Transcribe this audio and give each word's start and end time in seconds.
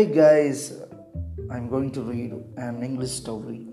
Hey 0.00 0.06
guys, 0.06 0.80
I'm 1.50 1.68
going 1.68 1.90
to 1.92 2.00
read 2.00 2.32
an 2.56 2.82
English 2.82 3.10
story. 3.10 3.68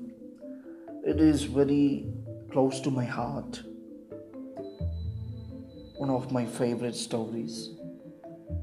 It 1.05 1.21
is 1.21 1.43
very 1.43 2.11
close 2.51 2.81
to 2.81 2.91
my 2.91 3.05
heart. 3.05 3.61
One 5.95 6.09
of 6.09 6.29
my 6.33 6.45
favorite 6.45 6.97
stories. 6.97 7.69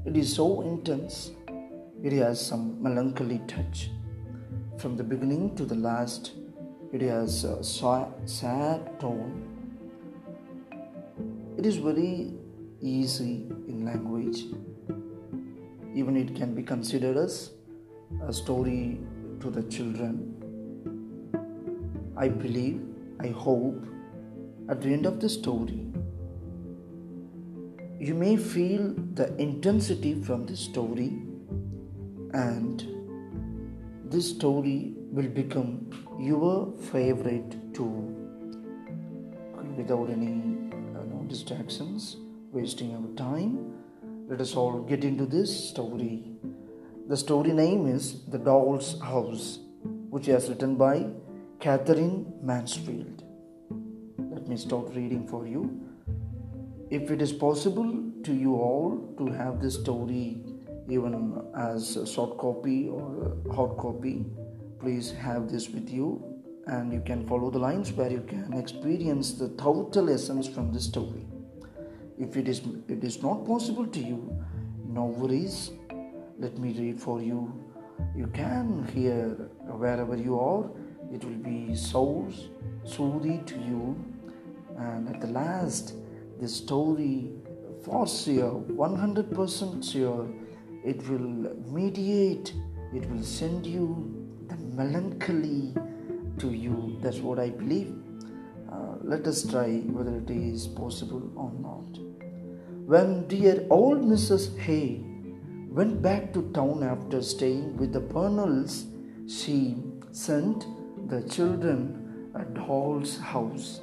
It 0.05 0.15
is 0.15 0.35
so 0.35 0.61
intense, 0.61 1.31
it 2.03 2.13
has 2.13 2.39
some 2.39 2.83
melancholy 2.83 3.41
touch. 3.47 3.89
From 4.77 4.95
the 4.95 5.03
beginning 5.03 5.55
to 5.55 5.65
the 5.65 5.73
last, 5.73 6.33
it 6.93 7.01
has 7.01 7.45
a 7.45 7.63
sad 7.63 8.99
tone. 8.99 9.33
It 11.57 11.65
is 11.65 11.77
very 11.77 12.31
easy 12.79 13.47
in 13.67 13.85
language 13.85 14.43
even 15.95 16.17
it 16.17 16.35
can 16.35 16.53
be 16.53 16.61
considered 16.61 17.15
as 17.15 17.51
a 18.23 18.33
story 18.33 18.99
to 19.39 19.49
the 19.49 19.63
children. 19.63 20.33
I 22.17 22.27
believe, 22.27 22.81
I 23.19 23.27
hope, 23.27 23.85
at 24.69 24.81
the 24.81 24.89
end 24.89 25.05
of 25.05 25.19
the 25.19 25.29
story, 25.29 25.87
you 27.99 28.13
may 28.13 28.37
feel 28.37 28.93
the 29.13 29.35
intensity 29.37 30.13
from 30.21 30.45
the 30.45 30.55
story, 30.55 31.21
and 32.33 32.85
this 34.05 34.29
story 34.29 34.93
will 35.11 35.29
become 35.29 35.89
your 36.19 36.73
favorite 36.91 37.73
too. 37.73 38.11
Without 39.77 40.09
any 40.09 40.55
distractions, 41.27 42.17
wasting 42.51 42.95
our 42.95 43.15
time 43.17 43.75
let 44.27 44.41
us 44.41 44.55
all 44.55 44.81
get 44.81 45.03
into 45.03 45.27
this 45.27 45.69
story. 45.69 46.34
The 47.07 47.15
story 47.15 47.53
name 47.53 47.85
is 47.85 48.25
The 48.29 48.39
Doll's 48.39 48.99
House, 48.99 49.59
which 50.09 50.27
is 50.27 50.49
written 50.49 50.75
by 50.75 51.05
Katherine 51.59 52.33
Mansfield. 52.41 53.21
Let 54.17 54.47
me 54.47 54.57
start 54.57 54.87
reading 54.95 55.27
for 55.27 55.45
you. 55.45 55.87
If 56.89 57.11
it 57.11 57.21
is 57.21 57.31
possible 57.31 58.03
to 58.23 58.33
you 58.33 58.55
all 58.55 59.13
to 59.19 59.27
have 59.27 59.61
this 59.61 59.75
story 59.75 60.41
even 60.89 61.43
as 61.55 61.95
a 61.95 62.07
short 62.07 62.39
copy 62.39 62.89
or 62.89 63.37
hard 63.53 63.77
copy, 63.77 64.25
please 64.79 65.11
have 65.11 65.47
this 65.51 65.69
with 65.69 65.87
you 65.87 66.23
and 66.65 66.91
you 66.91 67.01
can 67.01 67.23
follow 67.27 67.51
the 67.51 67.59
lines 67.59 67.91
where 67.91 68.11
you 68.11 68.21
can 68.21 68.51
experience 68.53 69.33
the 69.33 69.49
total 69.49 70.09
essence 70.09 70.47
from 70.47 70.73
this 70.73 70.85
story. 70.85 71.27
If 72.17 72.35
it 72.35 72.47
is 72.47 72.63
it 72.87 73.03
is 73.03 73.21
not 73.21 73.45
possible 73.45 73.85
to 73.85 73.99
you, 73.99 74.43
no 74.87 75.05
worries. 75.05 75.69
Let 76.37 76.57
me 76.57 76.73
read 76.77 76.99
for 76.99 77.21
you. 77.21 77.53
You 78.13 78.27
can 78.27 78.85
hear 78.93 79.29
wherever 79.67 80.17
you 80.17 80.37
are. 80.37 80.69
It 81.13 81.23
will 81.23 81.41
be 81.41 81.73
so 81.75 82.27
soothing 82.83 83.45
to 83.45 83.55
you. 83.55 83.95
And 84.77 85.07
at 85.07 85.21
the 85.21 85.27
last, 85.27 85.93
the 86.41 86.49
story 86.49 87.31
for 87.83 88.05
sure, 88.05 88.61
100% 88.67 89.91
sure, 89.91 90.27
it 90.83 91.07
will 91.07 91.55
mediate, 91.71 92.53
it 92.93 93.09
will 93.09 93.23
send 93.23 93.65
you 93.65 94.27
the 94.49 94.57
melancholy 94.57 95.73
to 96.39 96.51
you. 96.51 96.97
That's 97.01 97.19
what 97.19 97.39
I 97.39 97.49
believe. 97.51 97.95
Uh, 98.69 98.95
let 99.03 99.25
us 99.25 99.49
try 99.49 99.77
whether 99.87 100.17
it 100.17 100.29
is 100.29 100.67
possible 100.67 101.31
or 101.37 101.53
not. 101.61 101.97
When 102.85 103.25
dear 103.27 103.65
old 103.69 103.99
Mrs. 103.99 104.57
Hay 104.59 105.14
went 105.77 106.01
back 106.01 106.31
to 106.33 106.41
town 106.53 106.83
after 106.83 107.21
staying 107.21 107.75
with 107.75 107.91
the 107.91 107.99
Burnells, 107.99 108.85
she 109.29 109.75
sent 110.11 110.65
the 111.09 111.21
children 111.23 112.31
a 112.33 112.45
doll's 112.57 113.17
house. 113.17 113.81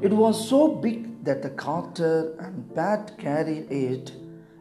It 0.00 0.10
was 0.10 0.48
so 0.48 0.68
big 0.68 1.22
that 1.24 1.42
the 1.42 1.50
carter 1.50 2.34
and 2.38 2.74
Pat 2.74 3.18
carried 3.18 3.70
it 3.70 4.12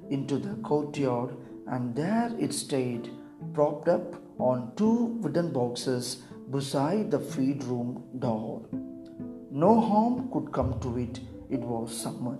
into 0.10 0.38
the 0.38 0.56
courtyard, 0.56 1.38
and 1.68 1.96
there 1.96 2.32
it 2.38 2.54
stayed, 2.54 3.10
propped 3.54 3.88
up 3.88 4.22
on 4.40 4.74
two 4.76 5.06
wooden 5.22 5.54
boxes 5.54 6.18
beside 6.52 7.12
the 7.12 7.20
feed 7.20 7.64
room 7.64 8.04
door. 8.20 8.66
No 9.52 9.80
harm 9.80 10.30
could 10.34 10.52
come 10.52 10.80
to 10.82 10.98
it, 10.98 11.22
it 11.50 11.62
was 11.62 11.98
summer 11.98 12.38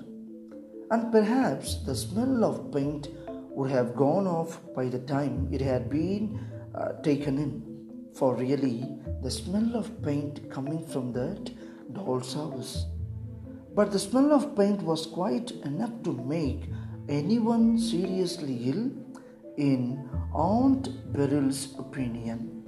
and 0.90 1.12
perhaps 1.12 1.76
the 1.86 1.96
smell 1.96 2.46
of 2.46 2.72
paint 2.72 3.10
would 3.58 3.72
have 3.72 3.96
gone 3.96 4.28
off 4.28 4.60
by 4.76 4.86
the 4.86 5.00
time 5.00 5.50
it 5.52 5.62
had 5.62 5.90
been 5.90 6.40
uh, 6.76 6.94
taken 7.02 7.40
in. 7.40 7.52
For 8.14 8.36
really, 8.36 8.86
the 9.24 9.32
smell 9.32 9.76
of 9.76 9.90
paint 10.04 10.52
coming 10.52 10.86
from 10.86 11.12
that 11.14 11.50
doll's 11.92 12.36
house. 12.36 12.86
But 13.74 13.92
the 13.92 13.98
smell 13.98 14.32
of 14.32 14.56
paint 14.56 14.84
was 14.84 15.08
quite 15.08 15.50
enough 15.72 16.04
to 16.04 16.14
make 16.14 16.70
anyone 17.10 17.80
seriously 17.80 18.56
ill, 18.70 18.92
in 19.58 20.08
Aunt 20.36 21.12
Beryl's 21.12 21.76
opinion, 21.80 22.64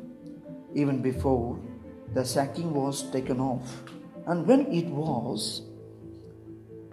even 0.74 1.04
before 1.04 1.60
the 2.16 2.26
sacking 2.26 2.74
was 2.74 3.12
taken 3.12 3.40
off. 3.40 3.84
And 4.26 4.48
when 4.48 4.66
it 4.74 4.88
was, 4.88 5.62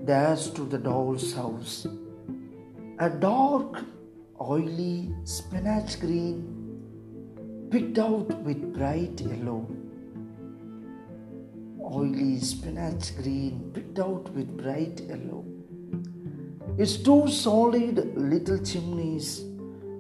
dashed 0.05 0.55
to 0.57 0.67
the 0.67 0.79
doll's 0.79 1.33
house. 1.33 1.87
A 2.99 3.11
dark, 3.11 3.85
oily 4.41 5.13
spinach 5.25 6.01
green, 6.01 7.69
picked 7.71 7.99
out 7.99 8.29
with 8.43 8.73
bright 8.73 9.21
yellow. 9.21 9.69
Oily 11.79 12.41
spinach 12.41 13.15
green, 13.17 13.71
picked 13.75 13.99
out 13.99 14.31
with 14.31 14.57
bright 14.57 14.99
yellow. 15.01 15.45
Its 16.79 16.97
two 16.97 17.29
solid 17.29 18.17
little 18.17 18.65
chimneys, 18.65 19.41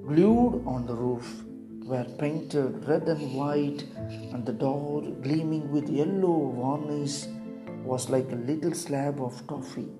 glued 0.07 0.63
on 0.67 0.87
the 0.87 0.95
roof, 0.95 1.45
were 1.85 2.07
painted 2.19 2.89
red 2.89 3.07
and 3.11 3.35
white, 3.35 3.85
and 4.33 4.47
the 4.47 4.55
door, 4.55 5.03
gleaming 5.03 5.71
with 5.71 5.91
yellow 5.91 6.51
varnish, 6.57 7.27
was 7.85 8.09
like 8.09 8.33
a 8.33 8.37
little 8.37 8.73
slab 8.73 9.21
of 9.21 9.47
toffee. 9.47 9.91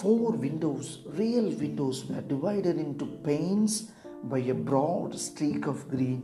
Four 0.00 0.32
windows, 0.32 0.98
real 1.06 1.48
windows, 1.58 2.04
were 2.04 2.20
divided 2.20 2.76
into 2.76 3.06
panes 3.06 3.92
by 4.24 4.40
a 4.40 4.52
broad 4.52 5.18
streak 5.18 5.66
of 5.66 5.88
green. 5.88 6.22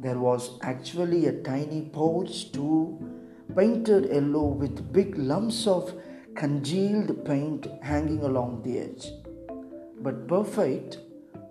There 0.00 0.18
was 0.18 0.58
actually 0.62 1.26
a 1.26 1.42
tiny 1.42 1.82
porch 1.82 2.50
too, 2.50 2.98
painted 3.54 4.06
yellow 4.12 4.46
with 4.48 4.92
big 4.92 5.16
lumps 5.16 5.68
of 5.68 5.94
congealed 6.34 7.24
paint 7.24 7.68
hanging 7.82 8.24
along 8.24 8.62
the 8.64 8.80
edge. 8.80 9.12
But 10.00 10.26
perfect, 10.26 10.98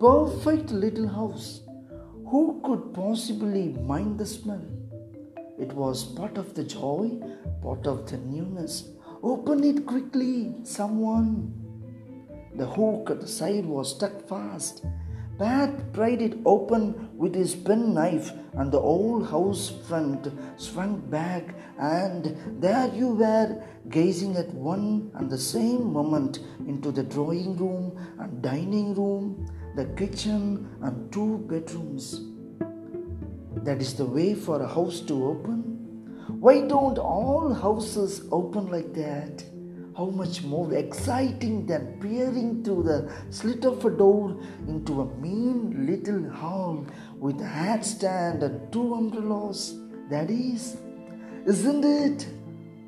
perfect 0.01 0.71
little 0.71 1.07
house. 1.07 1.61
Who 2.27 2.59
could 2.65 2.93
possibly 2.93 3.69
mind 3.69 4.19
the 4.19 4.25
smell? 4.25 4.65
It 5.57 5.71
was 5.71 6.03
part 6.03 6.37
of 6.37 6.55
the 6.55 6.65
joy, 6.65 7.21
part 7.61 7.87
of 7.87 8.11
the 8.11 8.17
newness. 8.17 8.89
Open 9.25 9.63
it 9.63 9.87
quickly, 9.87 10.53
someone. 10.61 11.51
The 12.53 12.67
hook 12.67 13.09
at 13.09 13.21
the 13.21 13.27
side 13.27 13.65
was 13.65 13.95
stuck 13.95 14.27
fast. 14.29 14.85
Pat 15.39 15.91
pried 15.93 16.21
it 16.21 16.37
open 16.45 17.09
with 17.17 17.33
his 17.33 17.55
penknife, 17.55 18.31
and 18.53 18.71
the 18.71 18.79
old 18.79 19.27
house 19.27 19.73
front 19.87 20.31
swung 20.57 20.99
back, 21.09 21.55
and 21.79 22.37
there 22.61 22.87
you 22.93 23.15
were, 23.15 23.63
gazing 23.89 24.37
at 24.37 24.53
one 24.53 25.09
and 25.15 25.27
the 25.27 25.39
same 25.39 25.91
moment 25.91 26.41
into 26.67 26.91
the 26.91 27.01
drawing 27.01 27.57
room 27.57 27.97
and 28.19 28.43
dining 28.43 28.93
room, 28.93 29.51
the 29.75 29.85
kitchen, 29.97 30.69
and 30.83 31.11
two 31.11 31.39
bedrooms. 31.49 32.21
That 33.63 33.81
is 33.81 33.95
the 33.95 34.05
way 34.05 34.35
for 34.35 34.61
a 34.61 34.67
house 34.67 34.99
to 35.01 35.25
open. 35.25 35.74
Why 36.45 36.61
don't 36.61 36.99
all 36.99 37.51
houses 37.55 38.21
open 38.31 38.67
like 38.67 38.93
that? 38.93 39.43
How 39.97 40.05
much 40.05 40.43
more 40.43 40.75
exciting 40.75 41.65
than 41.65 41.97
peering 41.99 42.63
through 42.63 42.83
the 42.83 43.11
slit 43.31 43.65
of 43.65 43.83
a 43.83 43.89
door 43.89 44.37
into 44.67 45.01
a 45.01 45.05
mean 45.15 45.87
little 45.87 46.29
hall 46.29 46.85
with 47.17 47.41
a 47.41 47.47
hat 47.47 47.83
stand 47.83 48.43
and 48.43 48.71
two 48.71 48.93
umbrellas. 48.93 49.73
That 50.11 50.29
is, 50.29 50.77
isn't 51.47 51.83
it? 51.83 52.27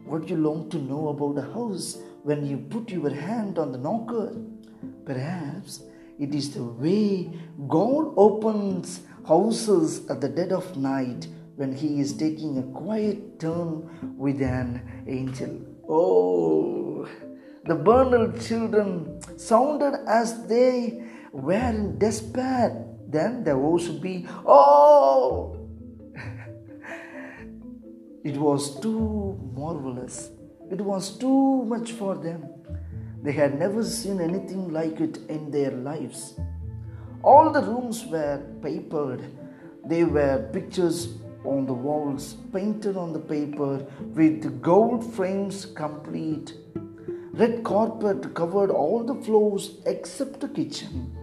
What 0.06 0.30
you 0.30 0.38
long 0.38 0.69
to 0.69 0.77
know 0.77 1.07
about 1.07 1.44
a 1.44 1.51
house 1.51 1.98
when 2.21 2.45
you 2.45 2.57
put 2.57 2.92
your 2.92 3.10
hand 3.10 3.57
on 3.57 3.71
the 3.71 3.80
knocker? 3.80 4.36
Perhaps 5.03 5.81
it 6.19 6.36
is 6.36 6.53
the 6.53 6.63
way 6.63 7.31
God 7.68 8.13
opens 8.18 9.01
houses 9.27 10.07
at 10.12 10.21
the 10.21 10.30
dead 10.30 10.51
of 10.51 10.77
night 10.77 11.27
when 11.57 11.74
he 11.74 12.00
is 12.00 12.13
taking 12.13 12.59
a 12.59 12.63
quiet 12.80 13.39
turn 13.39 14.15
with 14.15 14.42
an 14.42 14.80
angel. 15.07 15.59
Oh, 15.89 17.07
the 17.65 17.74
Burnell 17.74 18.31
children 18.39 19.19
sounded 19.38 19.95
as 20.07 20.48
they 20.48 21.04
were 21.31 21.54
in 21.54 21.98
despair, 21.98 22.86
then 23.07 23.44
the 23.44 23.56
voice 23.56 23.88
would 23.88 24.01
be, 24.01 24.27
Oh! 24.45 25.68
it 28.24 28.38
was 28.38 28.80
too 28.80 29.39
marvelous. 29.56 30.30
It 30.69 30.81
was 30.81 31.18
too 31.18 31.65
much 31.65 31.94
for 31.94 32.15
them. 32.15 32.45
They 33.24 33.31
had 33.31 33.57
never 33.57 33.83
seen 33.83 34.21
anything 34.21 34.71
like 34.71 35.00
it 35.00 35.18
in 35.27 35.50
their 35.50 35.71
lives. 35.71 36.39
All 37.24 37.51
the 37.51 37.62
rooms 37.62 38.06
were 38.06 38.44
papered. 38.62 39.24
There 39.83 40.06
were 40.06 40.50
pictures 40.53 41.18
on 41.44 41.66
the 41.66 41.74
walls, 41.74 42.38
painted 42.54 42.98
on 42.98 43.13
the 43.13 43.19
paper 43.19 43.86
with 44.16 44.62
gold 44.62 45.13
frames 45.13 45.66
complete. 45.66 46.54
Red 47.34 47.63
carpet 47.63 48.34
covered 48.34 48.72
all 48.72 49.04
the 49.04 49.16
floors 49.24 49.78
except 49.86 50.39
the 50.39 50.48
kitchen. 50.48 51.16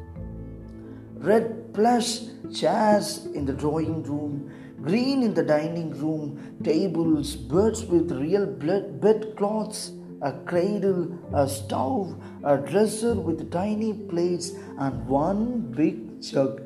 Red 1.17 1.75
plush 1.75 2.21
chairs 2.53 3.27
in 3.35 3.45
the 3.47 3.53
drawing 3.53 4.03
room, 4.03 4.51
green 4.81 5.23
in 5.23 5.35
the 5.35 5.43
dining 5.43 5.91
room, 5.99 6.57
tables, 6.63 7.35
birds 7.35 7.85
with 7.85 8.13
real 8.13 8.47
bed 8.47 9.35
cloths, 9.37 9.93
a 10.23 10.33
cradle, 10.47 11.19
a 11.35 11.49
stove, 11.49 12.15
a 12.45 12.57
dresser 12.59 13.15
with 13.15 13.51
tiny 13.51 13.93
plates, 13.93 14.53
and 14.79 15.07
one 15.07 15.61
big 15.73 16.23
jug. 16.23 16.64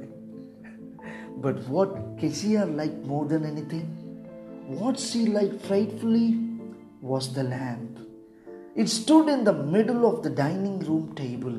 But 1.40 1.68
what 1.68 2.18
Kezia 2.18 2.66
liked 2.66 3.04
more 3.06 3.24
than 3.24 3.44
anything, 3.44 3.86
what 4.66 4.98
she 4.98 5.26
liked 5.26 5.60
frightfully, 5.66 6.36
was 7.00 7.32
the 7.32 7.44
lamp. 7.44 8.00
It 8.74 8.88
stood 8.88 9.28
in 9.28 9.44
the 9.44 9.52
middle 9.52 10.04
of 10.06 10.24
the 10.24 10.30
dining 10.30 10.80
room 10.80 11.14
table. 11.14 11.56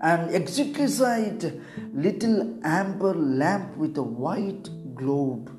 An 0.00 0.32
exquisite 0.32 1.60
little 1.92 2.58
amber 2.62 3.12
lamp 3.14 3.76
with 3.76 3.98
a 3.98 4.02
white 4.02 4.68
globe. 4.94 5.50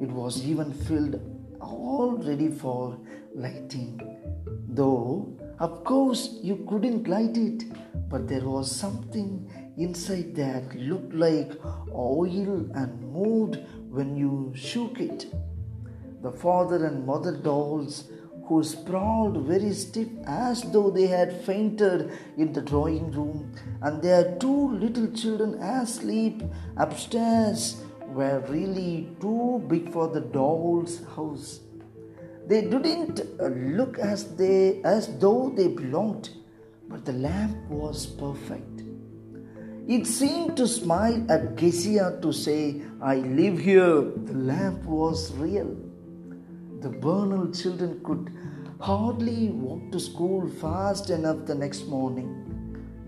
It 0.00 0.10
was 0.10 0.46
even 0.46 0.72
filled 0.72 1.20
all 1.60 2.12
ready 2.24 2.48
for 2.48 2.96
lighting. 3.34 4.00
Though, 4.68 5.36
of 5.58 5.82
course, 5.82 6.38
you 6.42 6.64
couldn't 6.68 7.08
light 7.08 7.36
it, 7.36 7.64
but 8.08 8.28
there 8.28 8.48
was 8.48 8.70
something 8.70 9.50
inside 9.78 10.34
that 10.36 10.74
looked 10.74 11.14
like 11.14 11.52
oil 11.94 12.68
and 12.74 13.12
moved 13.12 13.58
when 13.90 14.16
you 14.16 14.52
shook 14.54 15.00
it. 15.00 15.26
The 16.22 16.32
father 16.32 16.84
and 16.84 17.06
mother 17.06 17.36
dolls 17.36 18.10
who 18.46 18.64
sprawled 18.64 19.46
very 19.46 19.72
stiff 19.74 20.08
as 20.26 20.62
though 20.72 20.90
they 20.90 21.06
had 21.06 21.44
fainted 21.44 22.10
in 22.38 22.52
the 22.52 22.62
drawing 22.62 23.10
room, 23.12 23.52
and 23.82 24.02
their 24.02 24.36
two 24.38 24.70
little 24.70 25.06
children 25.12 25.54
asleep 25.62 26.42
upstairs 26.78 27.82
were 28.06 28.42
really 28.48 29.08
too 29.20 29.62
big 29.68 29.92
for 29.92 30.08
the 30.08 30.22
doll's 30.22 31.04
house. 31.14 31.60
They 32.46 32.62
didn't 32.62 33.20
look 33.76 33.98
as 33.98 34.34
they 34.36 34.80
as 34.82 35.18
though 35.18 35.52
they 35.54 35.68
belonged, 35.68 36.30
but 36.88 37.04
the 37.04 37.12
lamp 37.12 37.56
was 37.68 38.06
perfect. 38.06 38.87
It 39.88 40.06
seemed 40.06 40.54
to 40.58 40.68
smile 40.68 41.24
at 41.32 41.56
Kezia 41.56 42.18
to 42.20 42.30
say, 42.30 42.82
I 43.00 43.16
live 43.16 43.58
here. 43.58 44.02
The 44.02 44.34
lamp 44.34 44.84
was 44.84 45.32
real. 45.36 45.74
The 46.80 46.90
Burnell 46.90 47.50
children 47.52 48.02
could 48.04 48.30
hardly 48.80 49.48
walk 49.48 49.90
to 49.92 49.98
school 49.98 50.46
fast 50.46 51.08
enough 51.08 51.46
the 51.46 51.54
next 51.54 51.86
morning. 51.86 52.28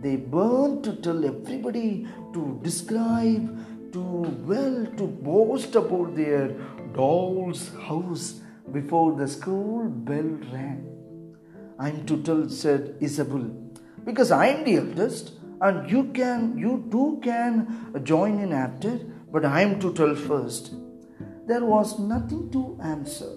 They 0.00 0.17
burned 0.17 0.82
to 0.85 0.94
tell 0.97 1.23
everybody, 1.23 2.09
to 2.32 2.59
describe, 2.62 3.93
to 3.93 4.00
well, 4.00 4.87
to 4.97 5.06
boast 5.06 5.75
about 5.75 6.17
their 6.17 6.49
doll's 6.94 7.69
house 7.91 8.41
before 8.73 9.17
the 9.17 9.29
school 9.29 9.91
bell 9.91 10.33
rang. 10.50 11.37
I'm 11.79 12.06
to 12.06 12.23
tell, 12.23 12.49
said 12.49 12.97
Isabel, 13.00 13.50
because 14.03 14.31
I'm 14.31 14.65
the 14.65 14.76
eldest 14.76 15.33
and 15.61 15.91
you 15.91 16.05
can 16.19 16.57
you 16.59 16.89
too 16.91 17.21
can 17.23 17.55
join 18.03 18.39
in 18.39 18.53
after 18.53 18.99
but 19.33 19.45
i 19.45 19.61
am 19.61 19.79
to 19.81 19.93
tell 19.95 20.15
first. 20.15 20.73
There 21.47 21.65
was 21.65 21.99
nothing 21.99 22.51
to 22.53 22.79
answer. 22.83 23.31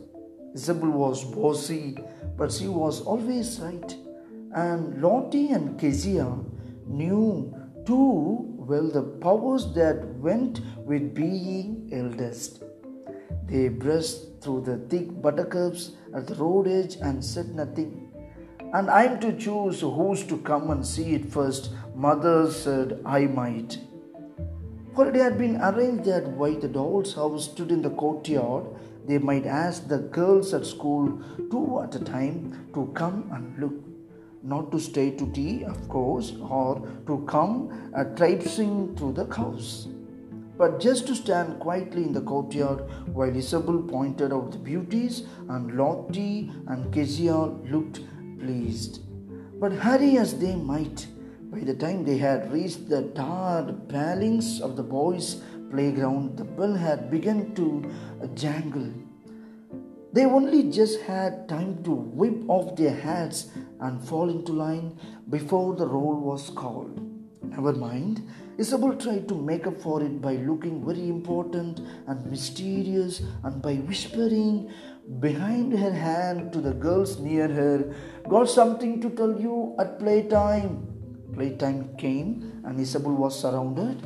Isabel 0.55 0.91
was 0.91 1.23
bossy 1.23 1.97
but 2.37 2.51
she 2.51 2.67
was 2.67 3.01
always 3.01 3.59
right. 3.59 3.95
And 4.55 5.01
lottie 5.01 5.49
and 5.49 5.79
kezia 5.79 6.27
knew 6.87 7.55
too 7.85 8.53
well 8.67 8.89
the 8.89 9.01
powers 9.25 9.73
that 9.73 10.05
went 10.27 10.61
with 10.77 11.13
being 11.13 11.89
eldest. 11.91 12.63
They 13.47 13.67
brushed 13.69 14.41
through 14.41 14.61
the 14.61 14.77
thick 14.89 15.21
buttercups 15.21 15.91
at 16.15 16.27
the 16.27 16.35
road 16.35 16.67
edge 16.67 16.95
and 16.97 17.23
said 17.23 17.55
nothing. 17.55 18.11
And 18.73 18.89
I'm 18.89 19.19
to 19.19 19.37
choose 19.37 19.81
who's 19.81 20.23
to 20.25 20.37
come 20.39 20.71
and 20.71 20.85
see 20.85 21.13
it 21.13 21.31
first. 21.31 21.71
Mother 21.95 22.51
said 22.51 23.01
I 23.05 23.27
might. 23.27 23.79
For 24.95 25.07
it 25.07 25.15
had 25.15 25.37
been 25.37 25.59
arranged 25.61 26.05
that 26.05 26.27
while 26.27 26.59
the 26.59 26.67
doll's 26.67 27.13
house 27.15 27.45
stood 27.45 27.71
in 27.71 27.81
the 27.81 27.89
courtyard, 27.89 28.65
they 29.07 29.17
might 29.17 29.45
ask 29.45 29.87
the 29.87 29.97
girls 29.97 30.53
at 30.53 30.65
school, 30.65 31.21
two 31.51 31.79
at 31.81 31.95
a 31.95 31.99
time, 31.99 32.69
to 32.73 32.91
come 32.93 33.29
and 33.31 33.59
look. 33.59 33.73
Not 34.43 34.71
to 34.71 34.79
stay 34.79 35.11
to 35.11 35.31
tea, 35.31 35.63
of 35.63 35.87
course, 35.87 36.33
or 36.41 36.87
to 37.07 37.23
come 37.27 37.91
uh, 37.95 38.03
traipsing 38.15 38.95
through 38.95 39.13
the 39.13 39.25
house, 39.33 39.87
but 40.57 40.79
just 40.79 41.07
to 41.07 41.15
stand 41.15 41.59
quietly 41.59 42.03
in 42.03 42.13
the 42.13 42.21
courtyard 42.21 42.81
while 43.07 43.35
Isabel 43.35 43.81
pointed 43.81 44.33
out 44.33 44.51
the 44.51 44.57
beauties 44.57 45.23
and 45.49 45.77
Lottie 45.77 46.51
and 46.67 46.93
Kezia 46.93 47.35
looked 47.35 48.01
pleased. 48.39 49.01
But 49.59 49.71
hurry 49.71 50.17
as 50.17 50.37
they 50.37 50.55
might, 50.55 51.07
by 51.53 51.59
the 51.59 51.73
time 51.75 52.03
they 52.03 52.17
had 52.17 52.51
reached 52.51 52.89
the 52.89 53.03
tarred 53.13 53.87
palings 53.87 54.59
of 54.59 54.75
the 54.75 54.81
boys' 54.81 55.41
playground, 55.69 56.35
the 56.35 56.43
bell 56.43 56.73
had 56.73 57.11
begun 57.11 57.53
to 57.53 57.91
jangle. 58.33 58.91
They 60.13 60.25
only 60.25 60.71
just 60.71 61.01
had 61.01 61.47
time 61.47 61.83
to 61.83 61.91
whip 61.91 62.49
off 62.49 62.75
their 62.75 62.95
hats 62.95 63.49
and 63.79 64.01
fall 64.01 64.31
into 64.31 64.51
line 64.51 64.97
before 65.29 65.75
the 65.75 65.85
roll 65.85 66.15
was 66.19 66.49
called. 66.49 66.99
Never 67.43 67.73
mind, 67.73 68.27
Isabel 68.57 68.95
tried 68.95 69.27
to 69.27 69.35
make 69.35 69.67
up 69.67 69.79
for 69.79 70.01
it 70.01 70.21
by 70.21 70.37
looking 70.37 70.83
very 70.83 71.07
important 71.07 71.81
and 72.07 72.25
mysterious 72.31 73.21
and 73.43 73.61
by 73.61 73.75
whispering 73.75 74.71
behind 75.19 75.77
her 75.77 75.93
hand 75.93 76.51
to 76.53 76.61
the 76.61 76.73
girls 76.73 77.19
near 77.19 77.47
her, 77.47 77.93
Got 78.27 78.49
something 78.49 78.99
to 79.01 79.11
tell 79.11 79.39
you 79.39 79.75
at 79.77 79.99
playtime. 79.99 80.92
Playtime 81.35 81.95
came 81.97 82.61
and 82.65 82.79
Isabel 82.79 83.13
was 83.13 83.39
surrounded. 83.39 84.01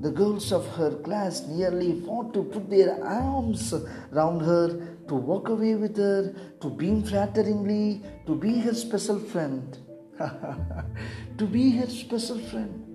The 0.00 0.10
girls 0.10 0.50
of 0.50 0.66
her 0.76 0.92
class 0.96 1.46
nearly 1.46 2.00
fought 2.00 2.32
to 2.32 2.42
put 2.42 2.70
their 2.70 3.04
arms 3.04 3.74
round 4.10 4.40
her, 4.40 4.96
to 5.08 5.14
walk 5.14 5.48
away 5.48 5.74
with 5.74 5.96
her, 5.98 6.34
to 6.60 6.70
beam 6.70 7.02
flatteringly, 7.02 8.02
to 8.26 8.34
be 8.34 8.58
her 8.60 8.74
special 8.74 9.18
friend. 9.18 9.76
to 11.38 11.46
be 11.46 11.70
her 11.72 11.88
special 11.88 12.38
friend. 12.38 12.90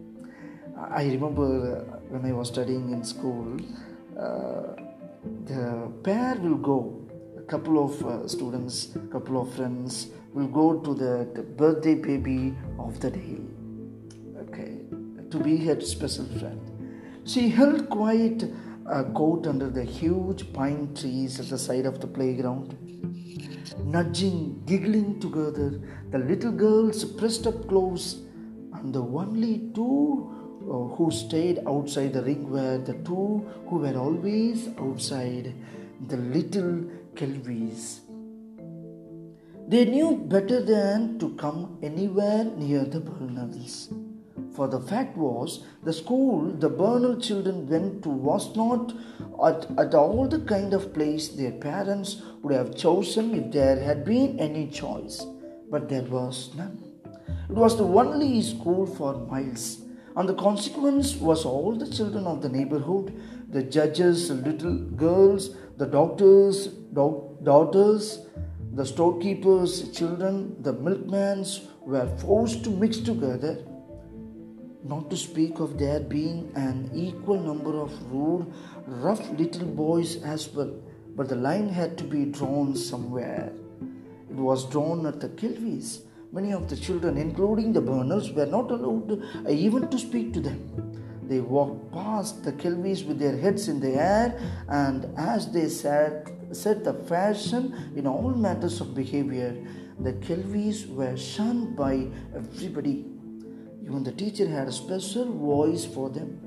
I 0.78 1.04
remember 1.06 1.84
when 2.10 2.26
I 2.26 2.34
was 2.34 2.48
studying 2.48 2.92
in 2.92 3.04
school, 3.04 3.58
uh, 4.20 4.82
the 5.46 5.92
pair 6.04 6.36
will 6.36 6.58
go 6.58 7.02
a 7.38 7.42
couple 7.42 7.84
of 7.84 8.04
uh, 8.06 8.28
students, 8.28 8.98
couple 9.12 9.42
of 9.42 9.54
friends 9.54 10.08
will 10.34 10.48
go 10.48 10.80
to 10.80 10.94
the, 10.94 11.30
the 11.34 11.42
birthday 11.42 11.96
baby 11.96 12.56
of 12.78 13.00
the 13.00 13.10
day. 13.12 13.38
Okay, 14.48 14.80
to 15.32 15.40
be 15.40 15.58
her 15.66 15.80
special 15.82 16.26
friend. 16.40 16.62
She 17.26 17.50
held 17.50 17.90
quiet 17.90 18.44
a 18.86 19.04
coat 19.04 19.48
under 19.48 19.70
the 19.70 19.84
huge 19.84 20.54
pine 20.54 20.94
trees 20.94 21.40
at 21.40 21.50
the 21.50 21.58
side 21.58 21.86
of 21.86 22.00
the 22.00 22.08
playground. 22.08 22.78
Nudging, 23.84 24.62
giggling 24.66 25.20
together, 25.20 25.82
the 26.12 26.20
little 26.20 26.52
girls 26.52 27.04
pressed 27.04 27.48
up 27.48 27.68
close, 27.68 28.22
and 28.74 28.94
the 28.94 29.02
only 29.02 29.72
two 29.74 30.32
uh, 30.66 30.96
who 30.96 31.10
stayed 31.12 31.60
outside 31.68 32.14
the 32.14 32.22
ring 32.22 32.50
were 32.50 32.78
the 32.78 32.94
two 33.04 33.46
who 33.68 33.80
were 33.80 33.98
always 33.98 34.70
outside 34.80 35.54
the 36.08 36.18
little 36.18 36.86
Kelveys. 37.16 38.02
They 39.68 39.86
knew 39.86 40.16
better 40.16 40.62
than 40.62 41.18
to 41.18 41.30
come 41.36 41.80
anywhere 41.82 42.44
near 42.44 42.86
the 42.86 43.00
Burnells. 43.00 44.05
For 44.56 44.68
the 44.70 44.80
fact 44.80 45.18
was, 45.18 45.66
the 45.84 45.92
school 45.92 46.50
the 46.50 46.70
Burnell 46.70 47.20
children 47.20 47.68
went 47.68 48.04
to 48.04 48.10
was 48.10 48.56
not 48.56 48.94
at, 49.44 49.68
at 49.78 49.94
all 49.94 50.30
the 50.30 50.40
kind 50.40 50.74
of 50.74 50.94
place 50.94 51.28
their 51.28 51.52
parents 51.52 52.22
would 52.42 52.54
have 52.54 52.78
chosen 52.78 53.34
if 53.34 53.52
there 53.52 53.78
had 53.78 54.06
been 54.06 54.40
any 54.40 54.68
choice. 54.68 55.26
But 55.70 55.90
there 55.90 56.04
was 56.04 56.56
none. 56.56 56.78
It 57.50 57.56
was 57.56 57.78
the 57.78 57.84
only 57.84 58.42
school 58.42 58.86
for 58.86 59.14
miles, 59.28 59.82
and 60.16 60.30
the 60.30 60.36
consequence 60.36 61.16
was 61.16 61.44
all 61.44 61.76
the 61.76 61.92
children 61.92 62.26
of 62.26 62.42
the 62.42 62.50
neighborhood, 62.50 63.14
the 63.50 63.64
judges, 63.64 64.32
little 64.32 64.78
girls, 65.06 65.50
the 65.78 65.86
doctors, 65.86 66.68
do- 66.68 67.38
daughters, 67.44 68.20
the 68.74 68.86
storekeepers' 68.86 69.92
children, 69.92 70.56
the 70.62 70.74
milkmans 70.74 71.68
were 71.82 72.08
forced 72.18 72.64
to 72.64 72.70
mix 72.70 72.98
together. 72.98 73.58
Not 74.88 75.10
to 75.10 75.18
speak 75.18 75.60
of 75.60 75.80
there 75.80 76.00
being 76.00 76.52
an 76.56 76.92
equal 76.94 77.40
number 77.40 77.82
of 77.82 77.92
rude, 78.12 78.54
rough 78.86 79.28
little 79.32 79.66
boys 79.66 80.22
as 80.24 80.48
well, 80.54 80.76
but 81.16 81.28
the 81.28 81.36
line 81.36 81.70
had 81.70 81.98
to 81.98 82.04
be 82.04 82.26
drawn 82.26 82.76
somewhere. 82.76 83.52
It 84.30 84.36
was 84.36 84.70
drawn 84.70 85.08
at 85.08 85.20
the 85.20 85.30
Kilvies. 85.30 86.02
Many 86.32 86.54
of 86.54 86.70
the 86.70 86.76
children, 86.78 87.18
including 87.18 87.74
the 87.74 87.82
Burners, 87.82 88.32
were 88.32 88.46
not 88.46 88.70
allowed 88.70 89.24
uh, 89.48 89.50
even 89.50 89.88
to 89.88 89.98
speak 89.98 90.34
to 90.34 90.40
them. 90.40 90.60
They 91.28 91.40
walked 91.40 91.92
past 91.92 92.44
the 92.44 92.54
Kilvies 92.54 93.08
with 93.08 93.18
their 93.18 93.36
heads 93.36 93.68
in 93.68 93.80
the 93.80 93.96
air, 93.96 94.40
and 94.68 95.08
as 95.18 95.52
they 95.52 95.68
sat, 95.68 96.32
set 96.52 96.84
the 96.84 96.94
fashion 96.94 97.92
in 97.96 98.06
all 98.06 98.30
matters 98.30 98.82
of 98.82 98.94
behavior, 98.94 99.58
the 100.00 100.14
Kilvies 100.14 100.88
were 100.94 101.18
shunned 101.18 101.76
by 101.76 102.08
everybody. 102.36 103.15
Even 103.86 104.04
the 104.04 104.12
teacher 104.12 104.48
had 104.48 104.68
a 104.68 104.72
special 104.72 105.26
voice 105.26 105.86
for 105.86 106.10
them 106.10 106.42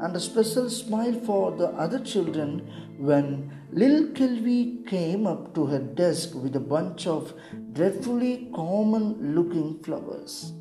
and 0.00 0.14
a 0.14 0.20
special 0.20 0.68
smile 0.68 1.14
for 1.24 1.52
the 1.52 1.68
other 1.68 1.98
children 1.98 2.50
when 2.98 3.50
Lil 3.72 4.08
Kilvy 4.08 4.86
came 4.86 5.26
up 5.26 5.54
to 5.54 5.64
her 5.66 5.78
desk 5.78 6.34
with 6.34 6.54
a 6.56 6.60
bunch 6.60 7.06
of 7.06 7.32
dreadfully 7.72 8.50
common 8.54 9.34
looking 9.34 9.82
flowers. 9.82 10.52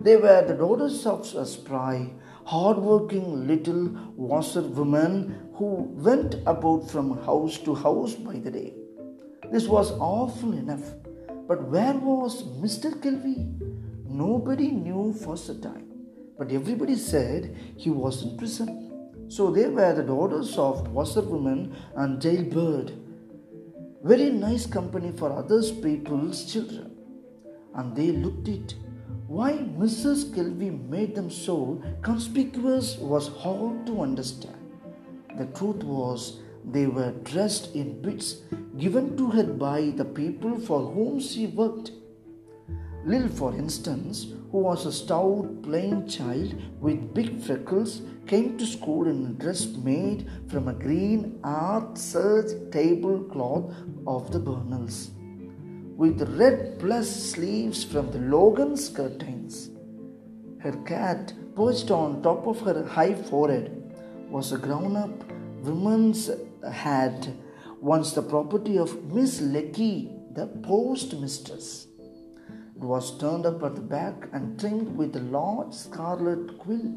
They 0.00 0.16
were 0.16 0.42
the 0.46 0.54
daughters 0.54 1.04
of 1.06 1.34
a 1.34 1.44
spry, 1.44 2.12
hard-working 2.44 3.46
little 3.46 3.90
washerwoman 4.16 5.50
who 5.54 5.70
went 6.06 6.36
about 6.46 6.90
from 6.90 7.22
house 7.24 7.58
to 7.58 7.74
house 7.74 8.14
by 8.14 8.38
the 8.38 8.50
day. 8.50 8.72
This 9.50 9.68
was 9.68 9.92
awful 9.92 10.54
enough, 10.54 10.94
but 11.46 11.68
where 11.68 11.94
was 11.94 12.42
Mr. 12.64 12.90
Kilvy? 13.02 13.81
Nobody 14.12 14.70
knew 14.70 15.14
for 15.24 15.36
certain 15.36 15.92
but 16.42 16.50
everybody 16.50 16.96
said 16.96 17.56
he 17.76 17.88
was 17.88 18.22
in 18.24 18.36
prison. 18.36 19.28
So 19.28 19.50
they 19.50 19.68
were 19.68 19.92
the 19.94 20.02
daughters 20.02 20.58
of 20.58 20.88
washerwomen 20.88 21.74
and 21.94 22.20
jailbird. 22.20 22.92
Very 24.02 24.30
nice 24.30 24.66
company 24.66 25.12
for 25.12 25.32
others 25.32 25.70
people's 25.70 26.52
children. 26.52 26.96
And 27.76 27.94
they 27.94 28.10
looked 28.10 28.48
it. 28.48 28.74
Why 29.28 29.52
Mrs. 29.52 30.34
Kilby 30.34 30.70
made 30.70 31.14
them 31.14 31.30
so 31.30 31.80
conspicuous 32.02 32.96
was 32.98 33.28
hard 33.28 33.86
to 33.86 34.02
understand. 34.02 34.58
The 35.38 35.46
truth 35.58 35.84
was 35.84 36.40
they 36.64 36.86
were 36.86 37.12
dressed 37.22 37.74
in 37.76 38.02
bits 38.02 38.42
given 38.76 39.16
to 39.16 39.30
her 39.30 39.44
by 39.44 39.92
the 39.96 40.04
people 40.04 40.58
for 40.58 40.80
whom 40.80 41.20
she 41.20 41.46
worked. 41.46 41.92
Lil, 43.04 43.28
for 43.28 43.52
instance, 43.54 44.28
who 44.52 44.58
was 44.58 44.86
a 44.86 44.92
stout, 44.92 45.62
plain 45.62 46.08
child 46.08 46.54
with 46.80 47.12
big 47.14 47.40
freckles, 47.40 48.02
came 48.28 48.56
to 48.58 48.64
school 48.64 49.08
in 49.08 49.26
a 49.26 49.42
dress 49.42 49.66
made 49.66 50.30
from 50.48 50.68
a 50.68 50.72
green 50.72 51.40
art 51.42 51.98
serge 51.98 52.52
tablecloth 52.70 53.74
of 54.06 54.30
the 54.30 54.38
Burnells, 54.38 55.10
with 55.96 56.22
red 56.38 56.78
plus 56.78 57.10
sleeves 57.10 57.82
from 57.82 58.12
the 58.12 58.18
Logan's 58.18 58.88
curtains. 58.88 59.70
Her 60.60 60.76
cat, 60.86 61.32
perched 61.56 61.90
on 61.90 62.22
top 62.22 62.46
of 62.46 62.60
her 62.60 62.84
high 62.84 63.14
forehead, 63.14 63.82
was 64.30 64.52
a 64.52 64.58
grown 64.58 64.96
up 64.96 65.24
woman's 65.64 66.30
hat, 66.72 67.28
once 67.80 68.12
the 68.12 68.22
property 68.22 68.78
of 68.78 69.12
Miss 69.12 69.40
Lecky, 69.40 70.12
the 70.34 70.46
postmistress. 70.46 71.88
Was 72.82 73.16
turned 73.16 73.46
up 73.46 73.62
at 73.62 73.76
the 73.76 73.80
back 73.80 74.28
and 74.32 74.58
trimmed 74.58 74.96
with 74.96 75.14
a 75.14 75.20
large 75.20 75.72
scarlet 75.72 76.58
quill. 76.58 76.90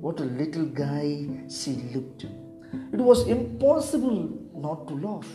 What 0.00 0.20
a 0.20 0.24
little 0.24 0.64
guy 0.64 1.26
she 1.50 1.72
looked. 1.92 2.24
It 2.92 3.00
was 3.00 3.26
impossible 3.26 4.28
not 4.54 4.86
to 4.86 4.94
laugh. 4.94 5.26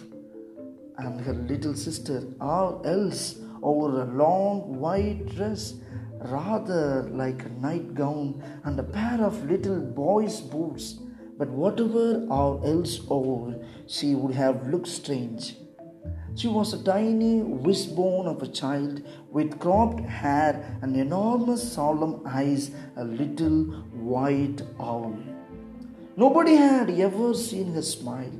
And 0.98 1.20
her 1.20 1.34
little 1.34 1.74
sister, 1.74 2.24
all 2.40 2.82
else, 2.86 3.40
over 3.62 4.04
a 4.04 4.06
long 4.06 4.80
white 4.80 5.26
dress, 5.36 5.74
rather 6.22 7.04
like 7.12 7.44
a 7.44 7.50
nightgown, 7.50 8.42
and 8.64 8.80
a 8.80 8.84
pair 8.84 9.22
of 9.22 9.50
little 9.52 9.82
boy's 9.82 10.40
boots. 10.40 10.98
But 11.38 11.50
whatever 11.50 12.26
all 12.30 12.62
else 12.64 13.02
over, 13.10 13.64
she 13.86 14.16
would 14.16 14.34
have 14.34 14.66
looked 14.70 14.88
strange. 14.88 15.58
She 16.40 16.48
was 16.48 16.74
a 16.74 16.82
tiny 16.82 17.42
wishbone 17.42 18.26
of 18.26 18.42
a 18.42 18.48
child 18.48 19.04
with 19.30 19.60
cropped 19.60 20.00
hair 20.00 20.80
and 20.82 20.96
enormous 20.96 21.74
solemn 21.74 22.22
eyes, 22.26 22.72
a 22.96 23.04
little 23.04 23.66
white 24.12 24.62
owl. 24.80 25.18
Nobody 26.16 26.56
had 26.56 26.92
ever 26.92 27.34
seen 27.34 27.74
her 27.74 27.82
smile. 27.82 28.32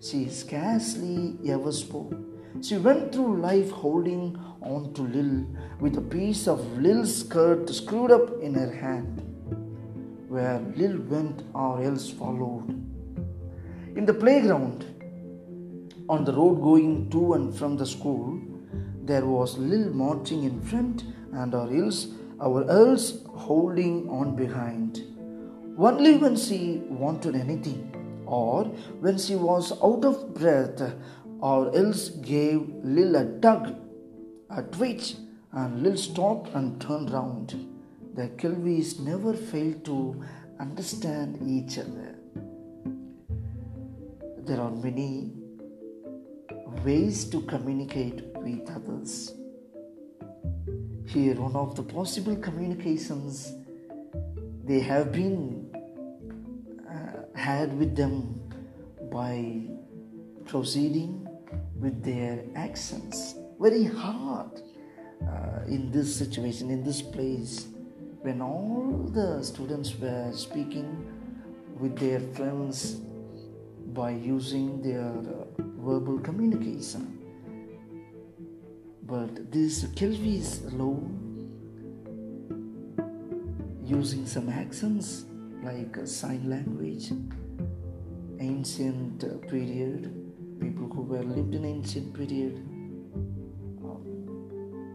She 0.00 0.30
scarcely 0.30 1.36
ever 1.46 1.70
spoke. 1.70 2.14
She 2.62 2.78
went 2.78 3.12
through 3.12 3.42
life 3.42 3.70
holding 3.70 4.42
on 4.62 4.94
to 4.94 5.02
Lil 5.02 5.44
with 5.80 5.98
a 5.98 6.08
piece 6.16 6.48
of 6.48 6.78
Lil's 6.78 7.14
skirt 7.14 7.68
screwed 7.68 8.10
up 8.10 8.40
in 8.40 8.54
her 8.54 8.72
hand. 8.72 9.20
Where 10.28 10.60
Lil 10.76 10.98
went 11.10 11.42
or 11.54 11.82
else 11.82 12.08
followed. 12.08 12.70
In 13.96 14.06
the 14.06 14.14
playground, 14.14 14.93
on 16.08 16.24
the 16.24 16.32
road 16.32 16.60
going 16.62 17.10
to 17.10 17.34
and 17.34 17.54
from 17.54 17.76
the 17.76 17.86
school, 17.86 18.40
there 19.04 19.26
was 19.26 19.56
Lil 19.58 19.92
marching 19.92 20.44
in 20.44 20.60
front 20.60 21.04
and 21.32 21.54
our 21.54 21.70
else, 21.72 22.08
our 22.40 22.68
else 22.70 23.22
holding 23.28 24.08
on 24.08 24.36
behind. 24.36 25.02
Only 25.78 26.16
when 26.16 26.36
she 26.36 26.82
wanted 26.88 27.34
anything, 27.34 28.22
or 28.26 28.64
when 29.00 29.18
she 29.18 29.34
was 29.34 29.72
out 29.82 30.04
of 30.04 30.34
breath, 30.34 30.80
or 31.40 31.74
else 31.76 32.10
gave 32.10 32.60
Lil 32.82 33.16
a 33.16 33.38
tug, 33.40 33.74
a 34.50 34.62
twitch, 34.62 35.16
and 35.52 35.82
Lil 35.82 35.96
stopped 35.96 36.54
and 36.54 36.80
turned 36.80 37.10
round. 37.10 37.70
The 38.14 38.28
Kilvies 38.28 39.00
never 39.00 39.34
failed 39.34 39.84
to 39.86 40.22
understand 40.60 41.38
each 41.46 41.78
other. 41.78 42.14
There 44.38 44.60
are 44.60 44.70
many 44.70 45.32
ways 46.84 47.24
to 47.26 47.40
communicate 47.42 48.24
with 48.36 48.68
others. 48.70 49.34
Here, 51.06 51.34
one 51.34 51.56
of 51.56 51.76
the 51.76 51.82
possible 51.82 52.36
communications 52.36 53.52
they 54.64 54.80
have 54.80 55.12
been 55.12 55.70
uh, 56.88 57.38
had 57.38 57.78
with 57.78 57.94
them 57.94 58.40
by 59.12 59.62
proceeding 60.46 61.28
with 61.76 62.02
their 62.02 62.44
accents. 62.54 63.34
Very 63.60 63.84
hard 63.84 64.60
uh, 65.22 65.64
in 65.66 65.90
this 65.92 66.16
situation, 66.16 66.70
in 66.70 66.82
this 66.82 67.02
place, 67.02 67.66
when 68.22 68.40
all 68.40 69.10
the 69.12 69.42
students 69.42 69.94
were 69.98 70.32
speaking 70.32 71.06
with 71.78 71.98
their 71.98 72.20
friends 72.20 73.00
by 73.94 74.10
using 74.10 74.82
their 74.82 75.06
uh, 75.06 75.44
verbal 75.78 76.18
communication. 76.18 77.18
But 79.02 79.52
this 79.52 79.84
Kelveys 79.84 80.64
alone, 80.72 81.20
using 83.84 84.26
some 84.26 84.48
accents 84.48 85.26
like 85.62 85.96
sign 86.06 86.50
language, 86.50 87.12
ancient 88.40 89.20
period, 89.48 90.12
people 90.60 90.88
who 90.88 91.02
were 91.02 91.22
lived 91.22 91.54
in 91.54 91.64
ancient 91.64 92.14
period, 92.14 92.56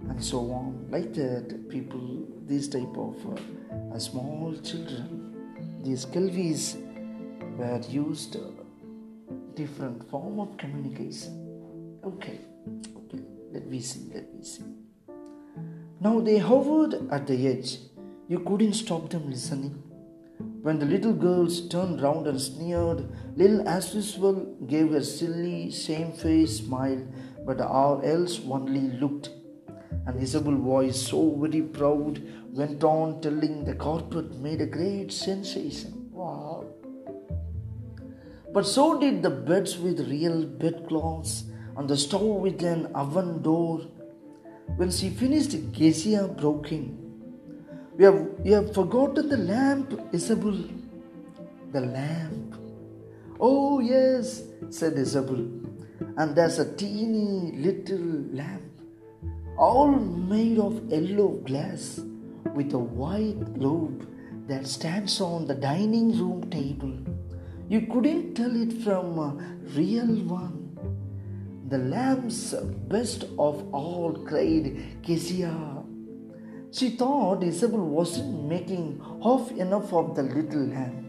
and 0.09 0.23
so 0.23 0.39
on. 0.51 0.87
Like 0.89 1.13
that, 1.13 1.69
people, 1.69 2.27
this 2.45 2.67
type 2.67 2.97
of 2.97 3.15
uh, 3.93 3.99
small 3.99 4.53
children, 4.61 5.81
these 5.83 6.05
Kelveys 6.05 6.75
were 7.57 7.81
used 7.89 8.35
different 9.55 10.09
form 10.09 10.39
of 10.39 10.57
communication. 10.57 11.99
Okay, 12.03 12.39
okay, 12.95 13.23
let 13.51 13.67
me 13.67 13.81
see, 13.81 14.09
let 14.13 14.33
me 14.33 14.43
see. 14.43 14.63
Now 15.99 16.19
they 16.19 16.37
hovered 16.37 17.11
at 17.11 17.27
the 17.27 17.47
edge. 17.47 17.79
You 18.27 18.39
couldn't 18.39 18.73
stop 18.73 19.09
them 19.09 19.29
listening. 19.29 19.83
When 20.61 20.79
the 20.79 20.85
little 20.85 21.13
girls 21.13 21.67
turned 21.67 22.01
round 22.01 22.27
and 22.27 22.39
sneered, 22.39 23.09
little 23.35 23.65
usual 23.93 24.55
gave 24.67 24.93
a 24.93 25.03
silly, 25.03 25.71
shamefaced 25.71 26.65
smile, 26.65 27.05
but 27.45 27.59
all 27.59 28.01
else 28.03 28.39
only 28.49 28.91
looked. 28.99 29.29
And 30.05 30.21
Isabel 30.21 30.55
voice, 30.55 31.01
so 31.01 31.35
very 31.35 31.61
proud, 31.61 32.21
went 32.53 32.83
on 32.83 33.21
telling 33.21 33.65
the 33.65 33.75
carpet 33.75 34.35
made 34.39 34.61
a 34.61 34.65
great 34.65 35.11
sensation. 35.11 35.98
But 38.51 38.65
so 38.65 38.99
did 38.99 39.21
the 39.21 39.29
beds 39.29 39.77
with 39.77 40.09
real 40.09 40.43
bedclothes 40.43 41.43
and 41.77 41.87
the 41.87 41.97
stove 41.97 42.41
with 42.41 42.63
an 42.63 42.87
oven 42.95 43.41
door. 43.41 43.81
When 44.75 44.91
she 44.91 45.09
finished, 45.09 45.55
Kezia 45.73 46.27
broke 46.27 46.71
in. 46.71 46.97
We 47.95 48.05
have, 48.05 48.27
you 48.43 48.53
have 48.55 48.73
forgotten 48.73 49.29
the 49.29 49.37
lamp, 49.37 49.99
Isabel. 50.11 50.63
The 51.71 51.81
lamp. 51.81 52.55
Oh, 53.39 53.79
yes, 53.79 54.43
said 54.69 54.93
Isabel. 54.93 55.47
And 56.17 56.35
there's 56.35 56.59
a 56.59 56.75
teeny 56.75 57.51
little 57.55 58.25
lamp, 58.33 58.63
all 59.57 59.91
made 59.91 60.59
of 60.59 60.89
yellow 60.89 61.29
glass, 61.45 62.01
with 62.55 62.73
a 62.73 62.79
white 62.79 63.53
globe 63.59 64.07
that 64.47 64.65
stands 64.65 65.21
on 65.21 65.45
the 65.45 65.55
dining 65.55 66.17
room 66.17 66.49
table. 66.49 66.97
You 67.69 67.81
couldn't 67.81 68.33
tell 68.33 68.55
it 68.59 68.73
from 68.83 69.19
a 69.19 69.35
real 69.77 70.07
one. 70.25 70.55
The 71.69 71.77
lamb's 71.77 72.55
best 72.87 73.25
of 73.37 73.71
all, 73.71 74.13
cried 74.25 74.75
Kezia. 75.03 75.83
She 76.71 76.89
thought 76.91 77.43
Isabel 77.43 77.85
wasn't 77.85 78.49
making 78.49 78.99
half 79.23 79.51
enough 79.51 79.93
of 79.93 80.15
the 80.15 80.23
little 80.23 80.65
lamb. 80.65 81.05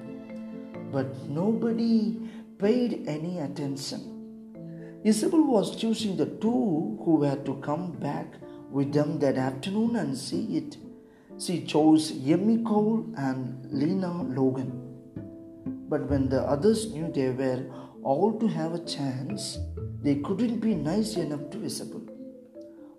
but 0.93 1.07
nobody 1.29 2.19
paid 2.59 3.05
any 3.07 3.39
attention. 3.39 5.01
Isabel 5.05 5.45
was 5.45 5.77
choosing 5.77 6.17
the 6.17 6.27
two 6.27 6.99
who 7.05 7.17
were 7.17 7.37
to 7.37 7.55
come 7.63 7.93
back 7.93 8.35
with 8.71 8.93
them 8.93 9.19
that 9.21 9.37
afternoon 9.39 9.97
and 9.97 10.19
see 10.19 10.57
it. 10.59 10.77
She 11.39 11.65
chose 11.65 12.11
Emmy 12.27 12.59
Cole 12.63 13.07
and 13.17 13.67
Lena 13.71 14.23
Logan. 14.25 14.80
But 15.91 16.09
when 16.09 16.29
the 16.29 16.43
others 16.43 16.93
knew 16.93 17.11
they 17.11 17.31
were 17.31 17.65
all 18.05 18.39
to 18.39 18.47
have 18.47 18.75
a 18.75 18.85
chance, 18.85 19.59
they 20.01 20.15
couldn't 20.27 20.61
be 20.61 20.75
nice 20.77 21.17
enough 21.17 21.51
to 21.51 21.65
Isabel. 21.65 22.03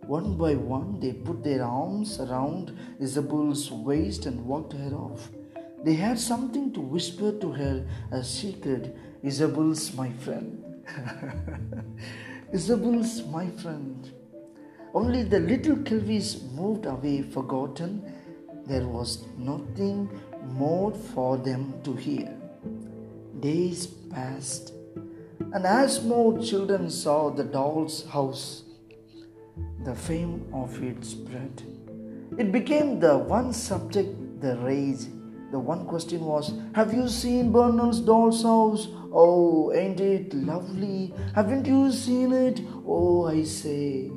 One 0.05 0.38
by 0.38 0.55
one, 0.55 1.00
they 1.00 1.13
put 1.13 1.41
their 1.41 1.63
arms 1.63 2.19
around 2.19 2.77
Isabel's 3.00 3.71
waist 3.71 4.25
and 4.25 4.45
walked 4.45 4.74
her 4.74 4.93
off. 4.93 5.29
They 5.86 5.93
had 5.93 6.19
something 6.19 6.74
to 6.74 6.81
whisper 6.81 7.31
to 7.39 7.51
her, 7.53 7.88
a 8.12 8.21
secret 8.25 8.93
Isabel's 9.24 9.93
my 9.93 10.12
friend. 10.12 10.62
Isabel's 12.51 13.24
my 13.24 13.48
friend. 13.51 14.12
Only 14.93 15.24
the 15.24 15.39
little 15.39 15.77
Kelveys 15.77 16.43
moved 16.51 16.86
away 16.86 17.21
forgotten. 17.21 18.03
There 18.65 18.86
was 18.86 19.25
nothing 19.38 20.10
more 20.43 20.93
for 20.93 21.38
them 21.38 21.81
to 21.83 21.93
hear. 21.93 22.40
Days 23.41 23.88
passed, 23.88 24.71
and 25.53 25.65
as 25.65 26.03
more 26.03 26.38
children 26.38 26.91
saw 26.91 27.31
the 27.31 27.43
doll's 27.43 28.05
house, 28.05 28.62
the 29.83 29.95
fame 29.95 30.45
of 30.53 30.83
it 30.83 31.03
spread. 31.03 31.63
It 32.38 32.51
became 32.51 33.00
the 33.00 33.17
one 33.17 33.51
subject, 33.51 34.41
the 34.41 34.57
rage. 34.57 35.07
The 35.51 35.57
one 35.57 35.88
question 35.88 36.24
was 36.24 36.53
Have 36.75 36.93
you 36.93 37.07
seen 37.07 37.51
Burnell's 37.51 38.00
doll's 38.00 38.43
house? 38.43 38.88
Oh, 39.12 39.74
ain't 39.74 40.00
it 40.00 40.36
lovely? 40.36 41.12
Haven't 41.33 41.65
you 41.65 41.91
seen 41.91 42.33
it? 42.33 42.62
Oh, 42.86 43.25
I 43.25 43.43
say. 43.43 44.12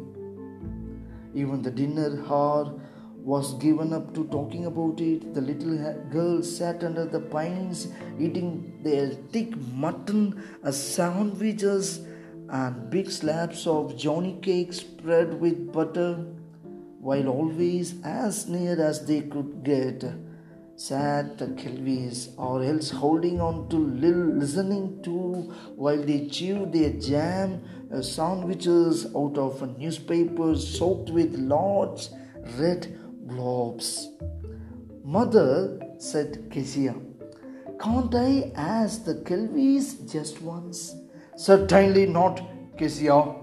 Even 1.35 1.63
the 1.63 1.71
dinner 1.71 2.23
hour 2.29 2.79
was 3.25 3.55
given 3.55 3.95
up 3.95 4.13
to 4.15 4.27
talking 4.27 4.67
about 4.67 5.01
it. 5.01 5.33
The 5.33 5.41
little 5.41 5.77
girls 6.11 6.57
sat 6.57 6.85
under 6.85 7.07
the 7.07 7.21
pines 7.21 7.89
eating 8.19 8.81
their 8.83 9.09
thick 9.33 9.57
mutton, 9.73 10.43
sandwiches, 10.71 12.01
and 12.51 12.91
big 12.91 13.11
slabs 13.11 13.67
of 13.67 13.97
johnny 13.97 14.39
cake 14.43 14.75
spread 14.75 15.41
with 15.41 15.73
butter, 15.73 16.27
while 17.01 17.29
always 17.29 17.95
as 18.05 18.47
near 18.47 18.81
as 18.81 19.07
they 19.07 19.23
could 19.23 19.65
get 19.65 20.05
sat 20.77 21.39
the 21.39 21.47
Kelveys, 21.47 22.35
or 22.37 22.63
else 22.63 22.91
holding 22.91 23.41
on 23.41 23.69
to 23.69 23.77
listening 23.77 25.01
to 25.05 25.13
while 25.77 26.03
they 26.03 26.27
chewed 26.27 26.73
their 26.73 26.91
jam 26.91 27.63
uh, 27.93 28.03
sandwiches 28.03 29.07
out 29.15 29.39
of 29.39 29.79
newspapers 29.79 30.77
soaked 30.77 31.11
with 31.11 31.39
large 31.39 32.09
red 32.59 32.99
blobs. 33.27 34.09
Mother, 35.05 35.81
said 35.99 36.49
Kezia, 36.51 36.95
can't 37.81 38.15
I 38.15 38.53
ask 38.55 39.05
the 39.05 39.15
Kelveys 39.15 40.11
just 40.11 40.41
once? 40.41 40.95
Certainly 41.37 42.07
not, 42.07 42.41
Kezia. 42.79 43.35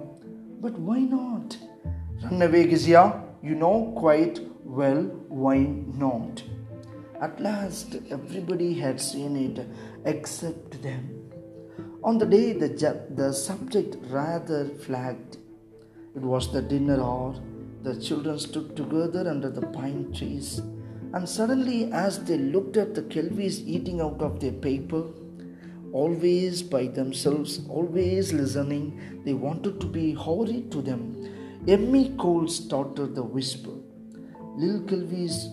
But 0.62 0.78
why 0.80 1.00
not? 1.00 1.58
Run 2.24 2.41
away, 2.41 2.67
Kezia. 2.67 3.24
You 3.44 3.56
know 3.56 3.94
quite 3.98 4.39
well 4.63 5.04
why 5.28 5.58
not. 5.58 6.44
At 7.20 7.39
last, 7.39 7.98
everybody 8.10 8.74
had 8.74 9.00
seen 9.00 9.36
it 9.36 9.67
except 10.06 10.82
them. 10.82 11.30
On 12.04 12.17
the 12.17 12.26
day, 12.26 12.54
the, 12.54 12.70
the 13.13 13.32
subject 13.32 13.98
rather 14.10 14.65
flagged. 14.65 15.38
It 16.15 16.22
was 16.22 16.52
the 16.52 16.62
dinner 16.62 17.00
hour. 17.00 17.36
The 17.84 18.00
children 18.00 18.38
stood 18.38 18.76
together 18.76 19.28
under 19.28 19.50
the 19.50 19.65
pine 19.65 20.13
trees. 20.13 20.62
And 21.13 21.28
suddenly, 21.28 21.91
as 21.91 22.24
they 22.24 22.38
looked 22.38 22.78
at 22.78 22.94
the 22.94 23.02
Kelveys 23.02 23.67
eating 23.67 24.02
out 24.02 24.22
of 24.22 24.39
their 24.39 24.52
paper, 24.52 25.04
always 25.91 26.62
by 26.62 26.88
themselves, 26.88 27.62
always 27.67 28.34
listening, 28.34 29.22
they 29.26 29.34
wanted 29.34 29.82
to 29.82 29.88
be 29.88 30.13
horrid 30.13 30.72
to 30.72 30.82
them. 30.82 31.02
Emmy 31.67 32.13
Cole 32.17 32.48
started 32.48 33.15
the 33.15 33.24
whisper. 33.24 33.74
Little 34.56 34.82
Kelvey's 34.82 35.50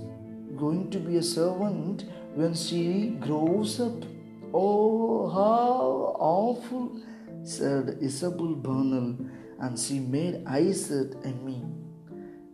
going 0.56 0.90
to 0.90 0.98
be 0.98 1.16
a 1.16 1.22
servant 1.22 2.04
when 2.34 2.54
she 2.54 3.16
grows 3.20 3.80
up. 3.80 4.04
Oh, 4.52 5.28
how 5.28 6.16
awful, 6.18 7.00
said 7.42 7.98
Isabel 8.00 8.54
Burnell, 8.54 9.16
and 9.60 9.78
she 9.78 9.98
made 9.98 10.44
eyes 10.46 10.90
at 10.90 11.14
Emmy. 11.24 11.64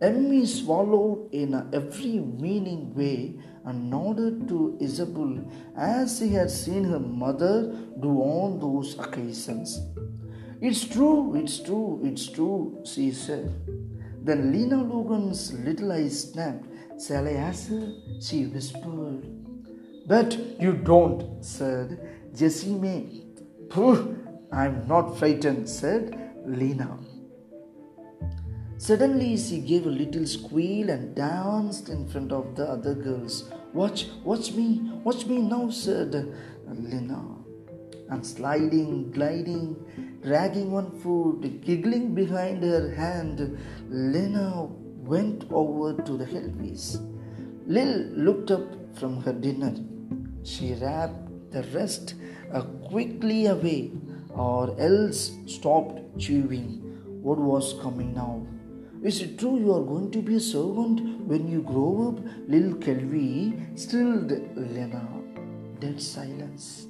Emmy 0.01 0.45
swallowed 0.45 1.29
in 1.31 1.53
every 1.73 2.19
meaning 2.19 2.93
way 2.93 3.39
and 3.65 3.89
nodded 3.89 4.47
to 4.47 4.77
Isabel 4.79 5.39
as 5.77 6.19
she 6.19 6.29
had 6.29 6.51
seen 6.51 6.83
her 6.83 6.99
mother 6.99 7.73
do 8.01 8.09
on 8.21 8.59
those 8.59 8.99
occasions. 8.99 9.79
It's 10.61 10.85
true, 10.85 11.35
it's 11.35 11.59
true, 11.59 12.01
it's 12.03 12.27
true, 12.27 12.81
she 12.85 13.11
said. 13.11 13.53
Then 14.21 14.51
Lena 14.51 14.83
Logan's 14.83 15.53
little 15.53 15.91
eyes 15.91 16.31
snapped 16.31 16.65
Shall 16.99 17.27
I 17.27 17.33
ask 17.33 17.69
her? 17.69 17.93
She 18.21 18.45
whispered. 18.45 19.27
But 20.07 20.37
you 20.61 20.73
don't, 20.73 21.43
said 21.43 21.99
Jessie 22.33 22.73
May. 22.73 23.25
Pooh, 23.69 24.17
I'm 24.51 24.87
not 24.87 25.17
frightened, 25.17 25.67
said 25.67 26.33
Lena. 26.45 26.97
Suddenly 28.77 29.37
she 29.37 29.59
gave 29.59 29.85
a 29.85 29.89
little 29.89 30.25
squeal 30.25 30.89
and 30.89 31.15
danced 31.15 31.89
in 31.89 32.07
front 32.07 32.31
of 32.31 32.55
the 32.55 32.65
other 32.65 32.93
girls. 32.93 33.49
Watch, 33.73 34.07
watch 34.23 34.51
me, 34.51 34.81
watch 35.03 35.25
me 35.25 35.39
now, 35.39 35.69
said 35.69 36.13
Lena. 36.67 37.23
And 38.09 38.25
sliding, 38.25 39.11
gliding, 39.11 39.75
dragging 40.21 40.71
one 40.71 40.91
foot, 40.99 41.61
giggling 41.61 42.13
behind 42.13 42.63
her 42.63 42.93
hand, 42.93 43.57
Lena 43.89 44.65
went 44.65 45.45
over 45.51 46.01
to 46.01 46.17
the 46.17 46.25
Kelveys. 46.25 46.99
Lil 47.65 48.09
looked 48.11 48.51
up 48.51 48.97
from 48.97 49.21
her 49.21 49.33
dinner. 49.33 49.73
She 50.43 50.73
wrapped 50.75 51.51
the 51.51 51.63
rest 51.73 52.15
uh, 52.53 52.61
quickly 52.61 53.47
away, 53.47 53.93
or 54.29 54.75
else 54.79 55.31
stopped 55.47 56.19
chewing. 56.19 56.81
What 57.23 57.39
was 57.39 57.73
coming 57.81 58.13
now? 58.13 58.45
Is 59.09 59.21
it 59.21 59.37
true 59.37 59.59
you 59.59 59.71
are 59.71 59.83
going 59.83 60.09
to 60.13 60.19
be 60.19 60.37
a 60.37 60.39
servant 60.39 60.99
when 61.31 61.47
you 61.47 61.61
grow 61.61 62.07
up? 62.07 62.19
Lil 62.47 62.73
Kelvey 62.85 63.53
stilled 63.75 64.31
Lena. 64.57 65.07
Dead 65.79 66.01
silence. 66.01 66.87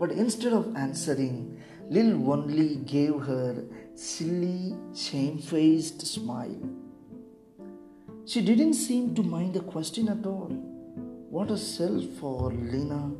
But 0.00 0.12
instead 0.12 0.54
of 0.54 0.74
answering, 0.74 1.62
Lil 1.90 2.32
only 2.32 2.76
gave 2.76 3.20
her 3.20 3.64
silly, 3.94 4.74
shamefaced 4.94 6.06
smile. 6.06 6.56
She 8.24 8.40
didn't 8.40 8.72
seem 8.72 9.14
to 9.16 9.22
mind 9.22 9.52
the 9.52 9.60
question 9.60 10.08
at 10.08 10.24
all. 10.24 10.48
What 11.28 11.50
a 11.50 11.58
self 11.58 12.02
for 12.18 12.50
Lena. 12.50 13.12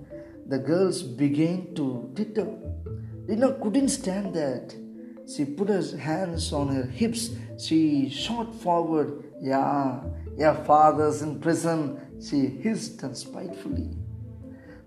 The 0.46 0.58
girls 0.58 1.02
began 1.02 1.74
to 1.74 2.10
titter. 2.14 2.48
Lena 3.28 3.52
couldn't 3.62 3.90
stand 3.90 4.32
that. 4.36 4.74
She 5.28 5.44
put 5.44 5.68
her 5.68 5.96
hands 5.96 6.52
on 6.52 6.68
her 6.68 6.84
hips. 6.84 7.30
She 7.58 8.08
shot 8.08 8.54
forward. 8.54 9.24
Yeah, 9.40 10.02
your 10.38 10.54
father's 10.54 11.22
in 11.22 11.40
prison, 11.40 12.00
she 12.20 12.46
hissed 12.46 13.02
and 13.02 13.16
spitefully. 13.16 13.90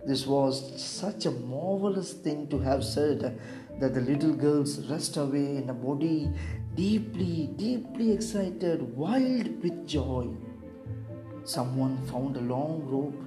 This 0.06 0.26
was 0.26 0.82
such 0.82 1.26
a 1.26 1.32
marvelous 1.32 2.14
thing 2.14 2.48
to 2.50 2.60
have 2.60 2.84
said 2.84 3.40
that 3.80 3.94
the 3.94 4.02
little 4.02 4.34
girls 4.34 4.80
rushed 4.90 5.18
away 5.18 5.58
in 5.58 5.70
a 5.70 5.74
body 5.74 6.32
deeply, 6.76 7.50
deeply 7.56 8.12
excited, 8.12 8.96
wild 8.96 9.64
with 9.64 9.88
joy. 9.88 10.28
Someone 11.44 12.06
found 12.08 12.38
a 12.38 12.42
long 12.42 12.84
rope 12.86 13.22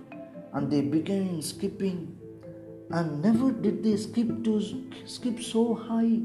and 0.53 0.71
they 0.71 0.81
began 0.81 1.43
skipping. 1.43 2.17
And 2.91 3.23
never 3.23 3.53
did 3.53 3.83
they 3.83 3.97
skip 3.97 4.45
to 4.45 4.63
skip 5.05 5.43
so 5.43 5.75
high, 5.75 6.21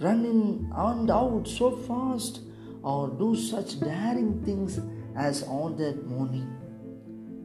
running 0.00 0.70
and 0.74 1.10
out 1.10 1.48
so 1.48 1.70
fast, 1.70 2.40
or 2.82 3.08
do 3.08 3.34
such 3.34 3.80
daring 3.80 4.42
things 4.44 4.80
as 5.16 5.42
on 5.44 5.76
that 5.76 6.06
morning. 6.06 6.48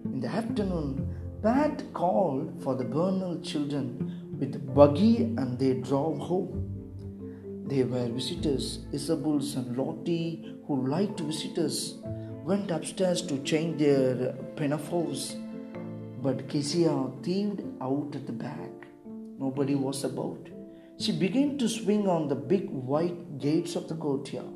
In 0.05 0.19
the 0.19 0.27
afternoon, 0.27 1.15
Pat 1.41 1.83
called 1.93 2.61
for 2.61 2.75
the 2.75 2.83
Burnell 2.83 3.39
children 3.41 4.37
with 4.39 4.73
buggy 4.75 5.17
and 5.17 5.57
they 5.57 5.75
drove 5.75 6.19
home. 6.19 6.67
They 7.67 7.83
were 7.83 8.07
visitors. 8.09 8.79
Isabels 8.91 9.55
and 9.55 9.77
Lottie, 9.77 10.55
who 10.67 10.87
liked 10.87 11.21
visitors, 11.21 11.95
went 12.43 12.69
upstairs 12.69 13.21
to 13.23 13.41
change 13.43 13.79
their 13.79 14.33
pinafores. 14.55 15.35
But 16.21 16.49
Kezia 16.49 17.09
thieved 17.23 17.61
out 17.81 18.11
at 18.13 18.27
the 18.27 18.33
back. 18.33 18.87
Nobody 19.39 19.75
was 19.75 20.03
about. 20.03 20.49
She 21.01 21.11
began 21.11 21.57
to 21.57 21.67
swing 21.67 22.07
on 22.07 22.27
the 22.27 22.35
big 22.35 22.69
white 22.69 23.39
gates 23.39 23.75
of 23.75 23.87
the 23.87 23.95
courtyard. 23.95 24.53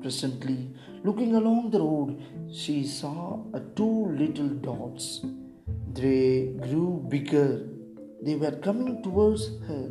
Presently, 0.00 0.70
looking 1.02 1.34
along 1.34 1.72
the 1.72 1.80
road, 1.80 2.22
she 2.52 2.86
saw 2.86 3.42
two 3.74 4.06
little 4.20 4.50
dots. 4.50 5.26
They 5.94 6.54
grew 6.60 7.04
bigger. 7.08 7.66
They 8.22 8.36
were 8.36 8.52
coming 8.52 9.02
towards 9.02 9.48
her. 9.66 9.90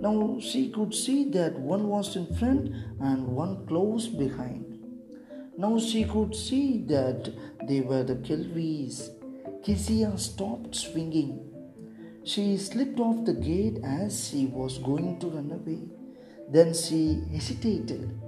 Now 0.00 0.40
she 0.40 0.70
could 0.70 0.92
see 0.92 1.30
that 1.30 1.56
one 1.56 1.86
was 1.86 2.16
in 2.16 2.26
front 2.34 2.74
and 3.00 3.28
one 3.28 3.64
close 3.68 4.08
behind. 4.08 4.64
Now 5.56 5.78
she 5.78 6.02
could 6.02 6.34
see 6.34 6.82
that 6.88 7.32
they 7.68 7.80
were 7.80 8.02
the 8.02 8.16
Kelveys. 8.16 9.10
Kezia 9.62 10.18
stopped 10.18 10.74
swinging. 10.74 11.55
She 12.26 12.56
slipped 12.56 12.98
off 12.98 13.24
the 13.24 13.34
gate 13.34 13.78
as 13.84 14.28
she 14.28 14.46
was 14.46 14.78
going 14.78 15.20
to 15.20 15.28
run 15.28 15.52
away. 15.52 15.82
Then 16.50 16.74
she 16.74 17.22
hesitated. 17.32 18.20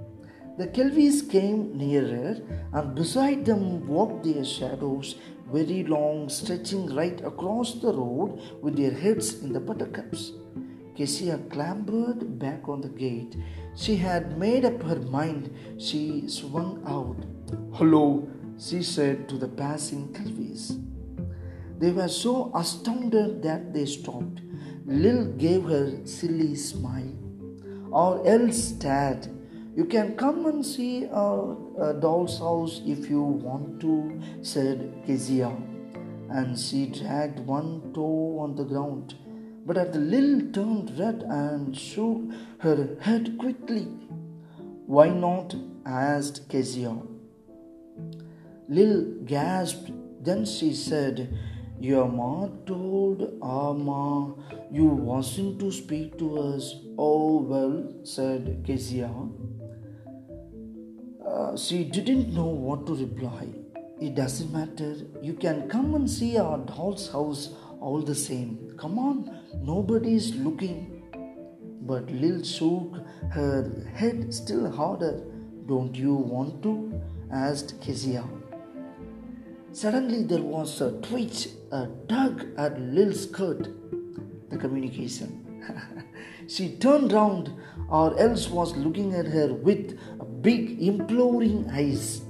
The 0.57 0.67
Kelveys 0.67 1.29
came 1.29 1.77
nearer, 1.77 2.37
and 2.71 2.95
beside 2.95 3.43
them 3.43 3.85
walked 3.87 4.23
their 4.23 4.45
shadows, 4.45 5.15
very 5.51 5.83
long, 5.83 6.29
stretching 6.29 6.95
right 6.95 7.19
across 7.25 7.73
the 7.73 7.91
road 7.91 8.39
with 8.61 8.77
their 8.77 8.91
heads 8.91 9.43
in 9.43 9.51
the 9.51 9.59
buttercups. 9.59 10.31
Kezia 10.95 11.37
clambered 11.49 12.39
back 12.39 12.69
on 12.69 12.79
the 12.79 12.95
gate. 13.05 13.35
She 13.75 13.97
had 13.97 14.37
made 14.37 14.63
up 14.63 14.81
her 14.83 14.99
mind. 14.99 15.53
She 15.77 16.29
swung 16.29 16.81
out. 16.87 17.25
Hello, 17.73 18.29
she 18.57 18.81
said 18.81 19.27
to 19.27 19.35
the 19.37 19.49
passing 19.49 20.07
Kelveys. 20.13 20.88
They 21.79 21.91
were 21.91 22.07
so 22.09 22.51
astounded 22.53 23.41
that 23.43 23.73
they 23.73 23.85
stopped. 23.85 24.41
Lil 24.85 25.33
gave 25.33 25.63
her 25.63 26.05
silly 26.05 26.55
smile. 26.55 27.13
Or 27.91 28.25
else 28.27 28.75
stared 28.75 29.27
you 29.79 29.85
can 29.85 30.17
come 30.17 30.45
and 30.45 30.65
see 30.65 31.05
a, 31.05 31.55
a 31.79 31.93
doll's 31.93 32.37
house 32.39 32.81
if 32.85 33.09
you 33.09 33.21
want 33.21 33.79
to, 33.79 34.21
said 34.41 35.03
Kezia. 35.05 35.55
And 36.29 36.59
she 36.59 36.87
dragged 36.87 37.39
one 37.39 37.93
toe 37.93 38.39
on 38.39 38.55
the 38.55 38.65
ground. 38.65 39.15
But 39.65 39.77
at 39.77 39.93
the 39.93 39.99
Lil 39.99 40.51
turned 40.51 40.99
red 40.99 41.23
and 41.23 41.77
shook 41.77 42.23
her 42.57 42.97
head 42.99 43.37
quickly. 43.37 43.87
Why 44.85 45.07
not? 45.09 45.55
asked 45.85 46.49
Kezia. 46.49 46.97
Lil 48.67 49.23
gasped. 49.25 49.91
Then 50.21 50.45
she 50.45 50.73
said, 50.73 51.39
Your 51.79 52.07
ma 52.07 52.47
told 52.65 53.21
Amma 53.41 54.35
you 54.71 54.85
wasn't 54.85 55.59
to 55.59 55.71
speak 55.71 56.17
to 56.17 56.37
us. 56.39 56.75
Oh 56.97 57.41
well, 57.41 57.93
said 58.03 58.63
Kezia. 58.65 59.09
Uh, 61.25 61.55
she 61.55 61.83
didn't 61.85 62.33
know 62.33 62.47
what 62.47 62.85
to 62.85 62.95
reply. 62.95 63.47
It 64.01 64.15
doesn't 64.15 64.51
matter. 64.51 64.95
You 65.21 65.33
can 65.33 65.69
come 65.69 65.95
and 65.95 66.09
see 66.09 66.37
our 66.37 66.57
doll's 66.57 67.11
house 67.11 67.49
all 67.79 68.01
the 68.01 68.15
same. 68.15 68.75
Come 68.77 68.99
on, 68.99 69.39
nobody's 69.61 70.35
looking. 70.35 71.03
But 71.81 72.11
Lil 72.11 72.43
shook 72.43 72.97
her 73.31 73.85
head 73.95 74.33
still 74.33 74.69
harder. 74.71 75.23
Don't 75.67 75.95
you 75.95 76.13
want 76.13 76.61
to? 76.63 77.01
asked 77.31 77.79
Kezia. 77.79 78.23
Suddenly 79.71 80.23
there 80.23 80.41
was 80.41 80.81
a 80.81 80.91
twitch, 81.01 81.47
a 81.71 81.87
tug 82.07 82.45
at 82.57 82.79
Lil's 82.79 83.23
skirt. 83.23 83.67
The 84.49 84.57
communication. 84.57 85.45
she 86.47 86.75
turned 86.77 87.11
round, 87.11 87.53
or 87.89 88.19
else 88.19 88.49
was 88.49 88.75
looking 88.75 89.13
at 89.13 89.27
her 89.27 89.53
with 89.53 89.97
big, 90.41 90.81
imploring 90.81 91.69
eyes. 91.71 92.21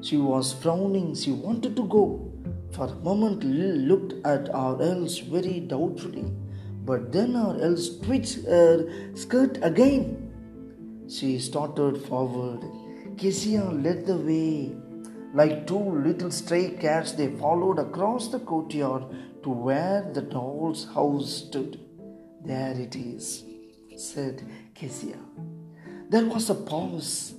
She 0.00 0.16
was 0.16 0.52
frowning, 0.52 1.14
she 1.14 1.32
wanted 1.32 1.76
to 1.76 1.84
go. 1.84 2.30
For 2.72 2.86
a 2.86 2.94
moment, 2.96 3.42
Lil 3.44 3.76
looked 3.76 4.14
at 4.26 4.52
our 4.54 4.80
else 4.82 5.18
very 5.18 5.60
doubtfully, 5.60 6.24
but 6.84 7.12
then 7.12 7.36
our 7.36 7.60
else 7.60 7.98
twitched 7.98 8.44
her 8.46 8.86
skirt 9.14 9.58
again. 9.62 10.30
She 11.08 11.38
started 11.38 11.98
forward. 12.06 12.64
Kezia 13.16 13.64
led 13.64 14.06
the 14.06 14.16
way. 14.16 14.76
Like 15.34 15.66
two 15.66 15.80
little 15.80 16.30
stray 16.30 16.70
cats, 16.80 17.10
they 17.10 17.26
followed 17.26 17.80
across 17.80 18.28
the 18.28 18.38
courtyard 18.38 19.02
to 19.42 19.50
where 19.50 20.08
the 20.14 20.22
doll's 20.22 20.84
house 20.94 21.28
stood. 21.48 21.80
There 22.44 22.70
it 22.70 22.94
is, 22.94 23.42
said 23.96 24.44
Kezia. 24.76 25.18
There 26.08 26.24
was 26.26 26.50
a 26.50 26.54
pause. 26.54 27.34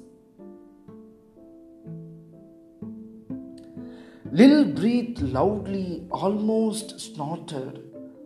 Lil 4.30 4.66
breathed 4.74 5.22
loudly, 5.22 6.06
almost 6.12 7.00
snorted, 7.00 7.82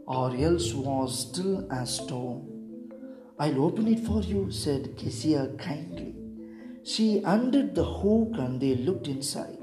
or 0.07 0.35
else 0.35 0.73
was 0.73 1.27
still 1.29 1.71
as 1.71 1.97
stone. 1.97 2.89
I'll 3.37 3.63
open 3.65 3.87
it 3.87 3.99
for 3.99 4.21
you, 4.21 4.49
said 4.49 4.97
Kezia 4.97 5.49
kindly. 5.59 6.15
She 6.83 7.21
undid 7.23 7.75
the 7.75 7.85
hook 7.85 8.31
and 8.39 8.59
they 8.59 8.73
looked 8.73 9.07
inside. 9.07 9.58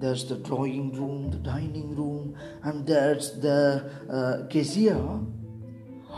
There's 0.00 0.26
the 0.26 0.36
drawing 0.36 0.92
room, 0.92 1.32
the 1.32 1.38
dining 1.38 1.96
room, 1.96 2.36
and 2.62 2.86
there's 2.86 3.32
the 3.40 3.90
uh. 4.08 4.46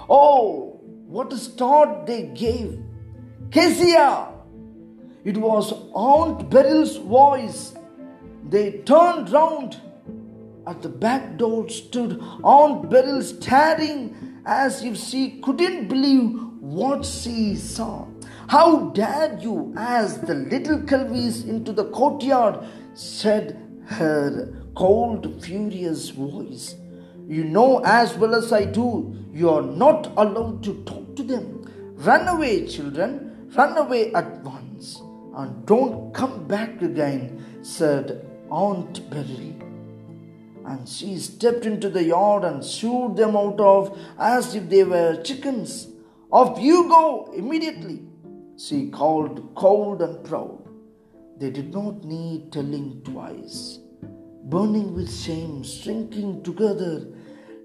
Oh, 0.07 0.81
what 1.07 1.33
a 1.33 1.39
start 1.39 2.07
they 2.07 2.25
gave! 2.25 2.79
Kezia! 3.51 4.29
It 5.25 5.39
was 5.39 5.73
Aunt 5.95 6.51
Beryl's 6.51 6.99
voice. 6.99 7.73
They 8.51 8.83
turned 8.85 9.31
round. 9.31 9.81
At 10.67 10.83
the 10.83 10.91
back 10.91 11.39
door 11.39 11.71
stood 11.71 12.21
Aunt 12.45 12.91
Beryl 12.91 13.23
staring 13.23 14.43
as 14.45 14.85
if 14.85 14.99
she 14.99 15.41
couldn't 15.41 15.89
believe 15.89 16.39
what 16.61 17.07
she 17.07 17.57
saw. 17.57 18.07
How 18.49 18.91
dared 18.91 19.43
you 19.43 19.73
ask 19.75 20.21
the 20.27 20.35
little 20.35 20.81
Kelveys 20.81 21.49
into 21.49 21.73
the 21.73 21.87
courtyard? 21.87 22.59
said 22.95 23.70
her 23.91 24.53
cold, 24.75 25.43
furious 25.45 26.11
voice. 26.11 26.77
You 27.27 27.45
know 27.45 27.83
as 27.85 28.15
well 28.17 28.35
as 28.35 28.53
I 28.53 28.65
do, 28.65 29.15
you 29.33 29.51
are 29.51 29.63
not 29.63 30.13
allowed 30.17 30.63
to 30.65 30.83
talk 30.85 31.17
to 31.17 31.23
them. 31.23 31.95
Run 31.97 32.29
away, 32.29 32.67
children. 32.67 33.51
Run 33.55 33.77
away 33.77 34.13
at 34.15 34.43
once 34.43 35.03
and 35.35 35.67
don't 35.67 36.13
come 36.15 36.47
back 36.47 36.83
again, 36.83 37.59
said 37.63 38.27
Aunt 38.51 39.09
Beryl. 39.11 39.55
And 40.67 40.89
she 40.89 41.19
stepped 41.19 41.67
into 41.67 41.89
the 41.89 42.05
yard 42.05 42.45
and 42.45 42.65
shooed 42.65 43.17
them 43.17 43.37
out 43.37 43.61
of 43.61 43.99
as 44.19 44.55
if 44.55 44.69
they 44.69 44.85
were 44.85 45.21
chickens. 45.23 45.89
Off 46.31 46.61
you 46.61 46.89
go 46.89 47.33
immediately, 47.35 48.03
she 48.57 48.89
called 48.89 49.53
cold 49.55 50.01
and 50.03 50.25
proud. 50.25 50.60
They 51.41 51.49
did 51.49 51.73
not 51.73 52.05
need 52.05 52.53
telling 52.53 53.01
twice. 53.03 53.79
Burning 54.45 54.95
with 54.95 55.11
shame, 55.11 55.65
shrinking 55.65 56.43
together, 56.43 57.07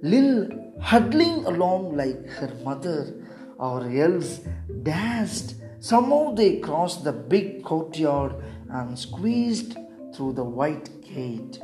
Lil 0.01 0.47
huddling 0.79 1.43
along 1.45 1.97
like 1.97 2.25
her 2.29 2.53
mother 2.63 3.13
or 3.57 3.85
else 3.89 4.39
dashed. 4.83 5.55
Somehow 5.81 6.33
they 6.33 6.59
crossed 6.59 7.03
the 7.03 7.11
big 7.11 7.65
courtyard 7.65 8.35
and 8.69 8.97
squeezed 8.97 9.75
through 10.15 10.33
the 10.33 10.43
white 10.45 10.89
gate. 11.01 11.59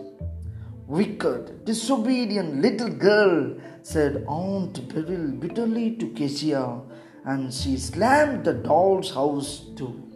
Wicked, 0.88 1.63
disobedient 1.63 2.62
little 2.62 2.89
girl, 2.89 3.56
said 3.84 4.26
Aunt 4.28 4.86
Beryl 4.93 5.32
bitterly 5.32 5.95
to 5.95 6.10
Kezia, 6.10 6.82
and 7.24 7.54
she 7.54 7.78
slammed 7.78 8.43
the 8.43 8.54
doll's 8.54 9.13
house 9.13 9.67
too. 9.78 10.11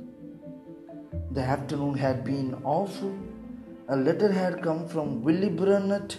The 1.32 1.42
afternoon 1.42 1.96
had 1.96 2.24
been 2.24 2.56
awful. 2.64 3.16
A 3.88 3.96
letter 3.96 4.32
had 4.32 4.62
come 4.62 4.88
from 4.88 5.24
Willie 5.24 5.50
Burnett, 5.50 6.18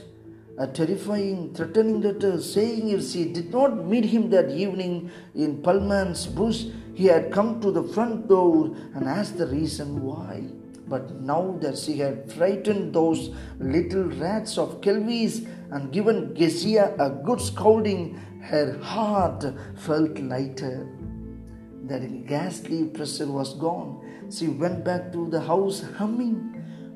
a 0.58 0.66
terrifying, 0.66 1.52
threatening 1.54 2.00
letter 2.00 2.40
saying 2.40 2.88
if 2.88 3.04
she 3.10 3.24
did 3.32 3.50
not 3.50 3.84
meet 3.84 4.04
him 4.04 4.30
that 4.30 4.50
evening 4.50 5.10
in 5.34 5.62
Pullman's 5.62 6.26
bush, 6.26 6.66
he 6.94 7.06
had 7.06 7.32
come 7.32 7.60
to 7.60 7.70
the 7.70 7.82
front 7.82 8.28
door 8.28 8.74
and 8.94 9.08
asked 9.08 9.36
the 9.38 9.46
reason 9.46 10.02
why. 10.02 10.44
But 10.88 11.20
now 11.20 11.58
that 11.60 11.76
she 11.76 11.98
had 11.98 12.30
frightened 12.32 12.94
those 12.94 13.34
little 13.58 14.04
rats 14.04 14.56
of 14.56 14.80
Kelveys 14.80 15.46
and 15.70 15.92
given 15.92 16.34
Kezia 16.34 16.94
a 16.98 17.10
good 17.10 17.40
scolding, 17.40 18.14
her 18.40 18.78
heart 18.78 19.44
felt 19.74 20.18
lighter. 20.18 20.88
That 21.84 22.26
ghastly 22.26 22.84
pressure 22.84 23.26
was 23.26 23.54
gone. 23.54 24.02
She 24.30 24.48
went 24.48 24.84
back 24.84 25.12
to 25.12 25.28
the 25.28 25.40
house 25.40 25.82
humming. 25.96 26.52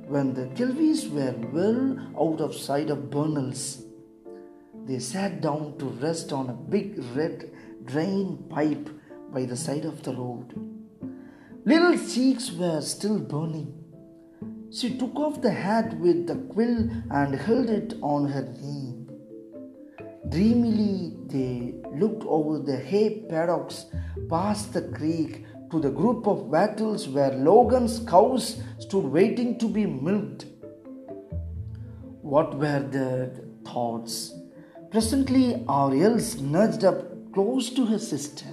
When 0.09 0.35
the 0.35 0.47
Kelveys 0.57 1.09
were 1.11 1.35
well 1.53 1.99
out 2.19 2.41
of 2.41 2.55
sight 2.55 2.91
of 2.91 3.11
Burnell's, 3.11 3.85
they 4.85 4.99
sat 4.99 5.41
down 5.41 5.79
to 5.79 5.85
rest 5.85 6.33
on 6.33 6.51
a 6.51 6.53
big 6.53 6.99
red 7.15 7.51
drain 7.85 8.45
pipe 8.51 8.89
by 9.33 9.45
the 9.45 9.57
side 9.57 9.85
of 9.85 10.03
the 10.03 10.13
road. 10.13 10.55
Little 11.65 11.97
cheeks 11.97 12.51
were 12.51 12.81
still 12.81 13.21
burning. 13.21 13.77
She 14.73 14.97
took 14.97 15.15
off 15.15 15.41
the 15.41 15.53
hat 15.53 15.97
with 15.99 16.27
the 16.27 16.37
quill 16.53 16.91
and 17.11 17.35
held 17.35 17.71
it 17.71 17.95
on 18.03 18.29
her 18.29 18.43
knee. 18.61 19.07
Dreamily, 20.29 21.17
they 21.27 21.75
looked 21.97 22.25
over 22.25 22.59
the 22.59 22.77
hay 22.77 23.27
paddocks 23.29 23.87
past 24.29 24.73
the 24.73 24.83
creek 24.83 25.45
to 25.71 25.79
the 25.79 25.91
group 25.91 26.27
of 26.27 26.47
wattles 26.47 27.09
where 27.09 27.33
Logan's 27.33 28.01
cows 28.01 28.61
stood 28.79 29.05
waiting 29.05 29.59
to 29.59 29.69
be 29.69 29.87
milked. 29.87 30.47
What 32.23 32.59
were 32.59 32.81
their 32.81 33.33
thoughts? 33.65 34.35
Presently, 34.91 35.65
Ariel 35.69 36.19
nudged 36.41 36.85
up 36.85 37.33
close 37.33 37.71
to 37.71 37.87
her 37.87 37.99
sister. 37.99 38.47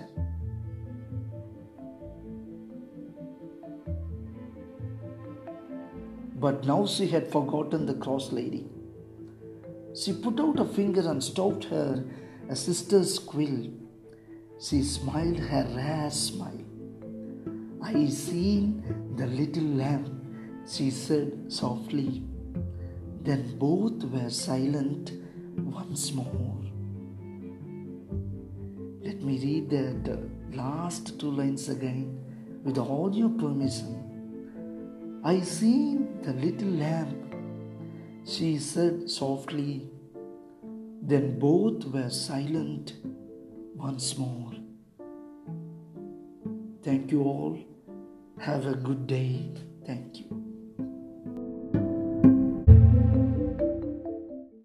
But 6.36 6.66
now 6.66 6.86
she 6.86 7.08
had 7.08 7.32
forgotten 7.32 7.88
the 7.88 7.96
cross 7.96 8.32
lady. 8.32 8.68
She 9.96 10.14
put 10.14 10.40
out 10.40 10.60
a 10.60 10.66
finger 10.66 11.10
and 11.10 11.24
stopped 11.24 11.64
her 11.66 12.06
a 12.48 12.56
sister's 12.56 13.18
quill. 13.18 13.72
She 14.62 14.84
smiled 14.84 15.40
her 15.40 15.68
rare 15.76 16.12
smile. 16.12 16.67
I 17.88 18.08
seen 18.10 18.84
the 19.16 19.26
little 19.28 19.64
lamb, 19.64 20.64
she 20.70 20.90
said 20.92 21.32
softly. 21.48 22.22
Then 23.22 23.58
both 23.58 24.04
were 24.04 24.30
silent 24.30 25.14
once 25.56 26.12
more. 26.12 26.60
Let 29.02 29.22
me 29.22 29.40
read 29.40 29.70
the 29.70 30.20
last 30.52 31.18
two 31.18 31.32
lines 31.32 31.70
again 31.70 32.20
with 32.66 32.78
all 32.78 33.16
your 33.16 33.30
permission. 33.30 35.22
I 35.24 35.40
see 35.40 35.98
the 36.24 36.34
little 36.34 36.68
lamb, 36.68 37.14
she 38.26 38.58
said 38.58 39.10
softly. 39.10 39.90
Then 41.02 41.40
both 41.40 41.86
were 41.86 42.10
silent 42.10 42.96
once 43.76 44.18
more. 44.18 44.52
Thank 46.84 47.14
you 47.14 47.24
all. 47.24 47.67
Have 48.40 48.66
a 48.68 48.76
good 48.76 49.08
day. 49.08 49.52
Thank 49.86 50.20
you. 50.20 50.47